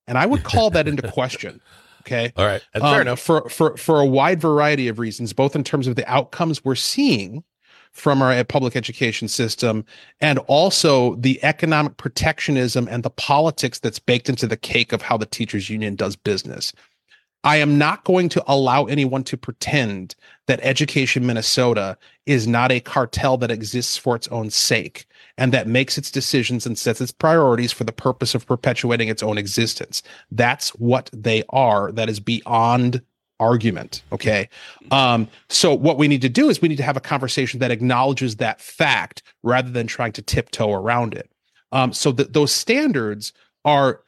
and 0.06 0.16
i 0.16 0.24
would 0.24 0.44
call 0.44 0.70
that 0.70 0.88
into 0.88 1.10
question 1.12 1.60
Okay. 2.02 2.32
All 2.34 2.46
right. 2.46 2.62
Um, 2.74 2.80
fair 2.80 3.02
enough. 3.02 3.20
For 3.20 3.46
for 3.50 3.76
for 3.76 4.00
a 4.00 4.06
wide 4.06 4.40
variety 4.40 4.88
of 4.88 4.98
reasons, 4.98 5.34
both 5.34 5.54
in 5.54 5.62
terms 5.62 5.86
of 5.86 5.96
the 5.96 6.10
outcomes 6.10 6.64
we're 6.64 6.74
seeing 6.74 7.44
from 7.92 8.22
our 8.22 8.42
public 8.44 8.76
education 8.76 9.28
system 9.28 9.84
and 10.20 10.38
also 10.40 11.16
the 11.16 11.42
economic 11.42 11.96
protectionism 11.96 12.88
and 12.88 13.02
the 13.02 13.10
politics 13.10 13.78
that's 13.78 13.98
baked 13.98 14.28
into 14.28 14.46
the 14.46 14.56
cake 14.56 14.92
of 14.92 15.02
how 15.02 15.16
the 15.16 15.26
teachers 15.26 15.68
union 15.68 15.96
does 15.96 16.16
business. 16.16 16.72
I 17.42 17.56
am 17.56 17.78
not 17.78 18.04
going 18.04 18.28
to 18.30 18.44
allow 18.46 18.84
anyone 18.84 19.24
to 19.24 19.36
pretend 19.36 20.14
that 20.46 20.60
Education 20.62 21.24
Minnesota 21.24 21.96
is 22.26 22.46
not 22.46 22.70
a 22.70 22.80
cartel 22.80 23.38
that 23.38 23.50
exists 23.50 23.96
for 23.96 24.14
its 24.14 24.28
own 24.28 24.50
sake 24.50 25.06
and 25.38 25.52
that 25.54 25.66
makes 25.66 25.96
its 25.96 26.10
decisions 26.10 26.66
and 26.66 26.78
sets 26.78 27.00
its 27.00 27.12
priorities 27.12 27.72
for 27.72 27.84
the 27.84 27.92
purpose 27.92 28.34
of 28.34 28.46
perpetuating 28.46 29.08
its 29.08 29.22
own 29.22 29.38
existence. 29.38 30.02
That's 30.30 30.70
what 30.70 31.08
they 31.14 31.42
are. 31.48 31.90
That 31.92 32.10
is 32.10 32.20
beyond 32.20 33.00
argument. 33.40 34.02
Okay. 34.12 34.48
Um, 34.90 35.26
so 35.48 35.74
what 35.74 35.98
we 35.98 36.06
need 36.06 36.22
to 36.22 36.28
do 36.28 36.48
is 36.48 36.62
we 36.62 36.68
need 36.68 36.76
to 36.76 36.84
have 36.84 36.96
a 36.96 37.00
conversation 37.00 37.58
that 37.60 37.70
acknowledges 37.70 38.36
that 38.36 38.60
fact 38.60 39.22
rather 39.42 39.70
than 39.70 39.86
trying 39.86 40.12
to 40.12 40.22
tiptoe 40.22 40.72
around 40.72 41.14
it. 41.14 41.30
Um, 41.72 41.92
so 41.92 42.12
that 42.12 42.34
those 42.34 42.52
standards 42.52 43.32
are, 43.64 44.02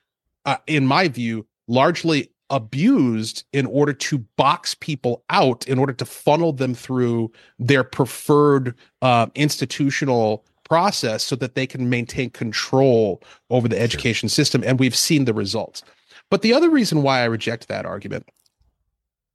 uh, 0.45 0.59
in 0.67 0.87
my 0.87 1.09
view, 1.09 1.47
largely 1.67 2.31
abused 2.51 3.45
in 3.53 3.65
order 3.67 3.95
to 3.95 4.19
box 4.37 4.75
people 4.75 5.25
out, 5.31 5.67
in 5.67 5.79
order 5.79 5.93
to 5.95 6.05
funnel 6.05 6.53
them 6.53 6.75
through 6.75 7.33
their 7.59 7.83
preferred 7.83 8.75
uh, 9.01 9.27
institutional 9.35 10.45
process 10.65 11.23
so 11.23 11.37
that 11.37 11.55
they 11.55 11.67
can 11.67 11.89
maintain 11.89 12.29
control 12.31 13.23
over 13.49 13.69
the 13.69 13.81
education 13.81 14.29
sure. 14.29 14.35
system. 14.35 14.63
And 14.67 14.79
we've 14.79 14.97
seen 14.97 15.25
the 15.25 15.33
results. 15.33 15.83
But 16.31 16.43
the 16.43 16.53
other 16.53 16.69
reason 16.69 17.03
why 17.03 17.21
I 17.21 17.25
reject 17.25 17.69
that 17.69 17.87
argument 17.87 18.29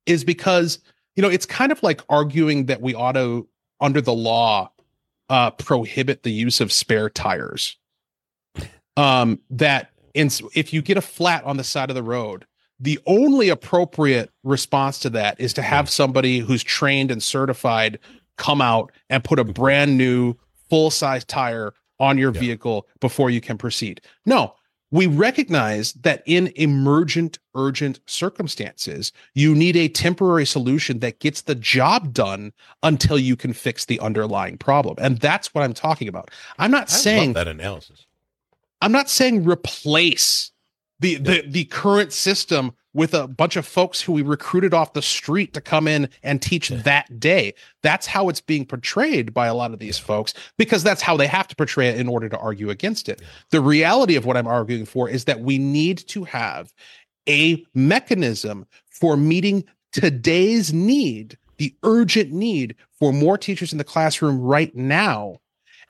is 0.08 0.24
because, 0.24 0.80
you 1.16 1.22
know, 1.22 1.30
it's 1.30 1.46
kind 1.46 1.72
of 1.72 1.82
like 1.84 2.02
arguing 2.10 2.66
that 2.66 2.82
we 2.82 2.96
ought 2.96 3.14
to, 3.14 3.48
under 3.80 4.02
the 4.02 4.14
law, 4.14 4.72
uh, 5.30 5.52
prohibit 5.52 6.24
the 6.24 6.32
use 6.32 6.62
of 6.62 6.72
spare 6.72 7.10
tires. 7.10 7.78
Um, 8.96 9.40
that 9.52 9.92
in, 10.14 10.30
if 10.56 10.74
you 10.74 10.82
get 10.82 10.98
a 10.98 11.02
flat 11.02 11.44
on 11.44 11.58
the 11.58 11.64
side 11.64 11.90
of 11.90 11.96
the 11.96 12.04
road, 12.04 12.46
the 12.80 13.00
only 13.06 13.50
appropriate 13.50 14.32
response 14.44 15.00
to 15.00 15.10
that 15.12 15.40
is 15.40 15.54
to 15.54 15.62
have 15.62 15.90
somebody 15.90 16.40
who's 16.40 16.64
trained 16.64 17.12
and 17.12 17.22
certified 17.22 18.00
come 18.38 18.62
out 18.62 18.92
and 19.10 19.24
put 19.24 19.40
a 19.40 19.44
brand 19.44 19.98
new 19.98 20.36
full 20.70 20.92
size 20.92 21.26
tire 21.26 21.74
on 22.00 22.18
your 22.18 22.34
yeah. 22.34 22.40
vehicle 22.40 22.88
before 23.00 23.30
you 23.30 23.42
can 23.42 23.58
proceed. 23.58 24.02
No, 24.26 24.56
we 24.92 25.08
recognize 25.08 25.94
that 25.94 26.24
in 26.26 26.52
emergent, 26.56 27.40
urgent 27.56 28.00
circumstances, 28.06 29.12
you 29.34 29.54
need 29.54 29.76
a 29.76 29.90
temporary 29.90 30.46
solution 30.46 31.00
that 31.00 31.20
gets 31.20 31.42
the 31.42 31.56
job 31.56 32.14
done 32.14 32.54
until 32.84 33.20
you 33.20 33.36
can 33.36 33.52
fix 33.52 33.86
the 33.86 34.00
underlying 34.00 34.58
problem. 34.58 34.96
And 35.00 35.20
that's 35.20 35.54
what 35.54 35.64
I'm 35.64 35.74
talking 35.74 36.08
about. 36.08 36.32
I'm 36.58 36.72
not 36.72 36.90
I 36.90 36.94
saying 36.94 37.34
that 37.34 37.48
analysis. 37.48 38.06
I'm 38.82 38.92
not 38.92 39.10
saying 39.10 39.44
replace 39.44 40.52
the 41.00 41.16
the 41.16 41.44
the 41.46 41.66
current 41.66 42.14
system 42.14 42.74
with 42.98 43.14
a 43.14 43.28
bunch 43.28 43.56
of 43.56 43.66
folks 43.66 44.02
who 44.02 44.12
we 44.12 44.24
recruited 44.24 44.74
off 44.74 44.94
the 44.94 45.04
street 45.04 45.54
to 45.54 45.62
come 45.62 45.88
in 45.88 46.10
and 46.24 46.42
teach 46.42 46.70
that 46.70 47.20
day. 47.20 47.54
That's 47.84 48.08
how 48.08 48.28
it's 48.28 48.42
being 48.42 48.66
portrayed 48.66 49.36
by 49.36 49.46
a 49.46 49.54
lot 49.54 49.72
of 49.72 49.78
these 49.78 50.00
folks 50.00 50.34
because 50.58 50.82
that's 50.82 51.04
how 51.04 51.16
they 51.16 51.28
have 51.28 51.48
to 51.50 51.56
portray 51.56 51.90
it 51.90 52.00
in 52.00 52.08
order 52.08 52.28
to 52.28 52.38
argue 52.40 52.72
against 52.72 53.08
it. 53.08 53.22
The 53.52 53.62
reality 53.62 54.16
of 54.16 54.26
what 54.26 54.36
I'm 54.36 54.48
arguing 54.48 54.88
for 54.88 55.08
is 55.08 55.26
that 55.26 55.42
we 55.42 55.60
need 55.60 56.00
to 56.08 56.24
have 56.24 56.74
a 57.30 57.64
mechanism 57.76 58.66
for 58.90 59.16
meeting 59.16 59.64
today's 59.92 60.74
need, 60.74 61.38
the 61.58 61.76
urgent 61.84 62.32
need 62.32 62.76
for 62.98 63.14
more 63.14 63.38
teachers 63.38 63.72
in 63.72 63.78
the 63.78 63.84
classroom 63.84 64.42
right 64.42 64.76
now. 64.76 65.38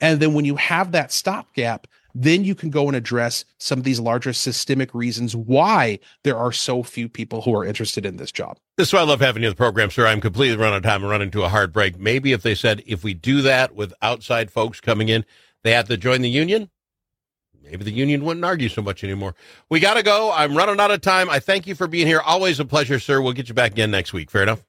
And 0.02 0.20
then 0.20 0.34
when 0.34 0.44
you 0.44 0.58
have 0.58 0.92
that 0.92 1.14
stopgap, 1.14 1.88
then 2.20 2.44
you 2.44 2.56
can 2.56 2.72
go 2.72 2.88
and 2.88 2.96
address 2.96 3.46
some 3.60 3.78
of 3.78 3.86
these 3.86 4.00
larger 4.00 4.34
systemic 4.34 4.94
reasons 4.96 5.36
why 5.36 6.00
there 6.24 6.36
are 6.36 6.52
so 6.52 6.82
few 6.82 7.08
people 7.08 7.44
who 7.44 7.56
are 7.56 7.64
interested 7.64 8.08
in 8.08 8.18
this 8.18 8.32
job. 8.32 8.58
This 8.76 8.88
is 8.88 8.94
why 8.94 9.02
I 9.02 9.04
love 9.04 9.20
having 9.20 9.44
you 9.44 9.50
on 9.50 9.52
the 9.52 9.56
program, 9.56 9.92
sir. 9.92 10.08
I'm 10.08 10.20
completely 10.20 10.58
run 10.58 10.74
out 10.74 10.78
of 10.78 10.84
time 10.84 11.04
and 11.04 11.12
running 11.12 11.30
to 11.32 11.44
a 11.44 11.50
hard 11.50 11.72
break. 11.72 12.00
Maybe 12.00 12.32
if 12.32 12.42
they 12.42 12.56
said 12.56 12.82
if 12.88 13.04
we 13.04 13.14
do 13.14 13.44
that 13.44 13.76
with 13.76 13.94
outside 14.02 14.50
folks 14.50 14.82
coming 14.82 15.10
in, 15.10 15.26
they 15.64 15.74
have 15.74 15.88
to 15.90 15.98
join 15.98 16.22
the 16.22 16.30
union. 16.30 16.72
Maybe 17.64 17.84
the 17.84 17.92
union 17.92 18.24
wouldn't 18.24 18.46
argue 18.46 18.70
so 18.70 18.82
much 18.82 19.04
anymore. 19.04 19.36
We 19.70 19.80
got 19.80 19.96
to 19.96 20.04
go. 20.04 20.32
I'm 20.34 20.58
running 20.58 20.80
out 20.80 20.90
of 20.90 21.02
time. 21.02 21.30
I 21.30 21.40
thank 21.40 21.68
you 21.68 21.76
for 21.76 21.86
being 21.86 22.08
here. 22.08 22.22
Always 22.22 22.60
a 22.60 22.66
pleasure, 22.66 23.00
sir. 23.00 23.22
We'll 23.22 23.34
get 23.34 23.48
you 23.48 23.54
back 23.54 23.74
again 23.74 23.92
next 23.92 24.14
week. 24.14 24.32
Fair 24.32 24.44
enough? 24.44 24.66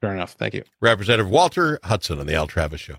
Fair 0.00 0.14
enough. 0.14 0.32
Thank 0.32 0.54
you. 0.54 0.62
Representative 0.80 1.28
Walter 1.28 1.78
Hudson 1.82 2.20
on 2.20 2.26
the 2.26 2.34
Al 2.34 2.46
Travis 2.46 2.80
Show. 2.80 2.96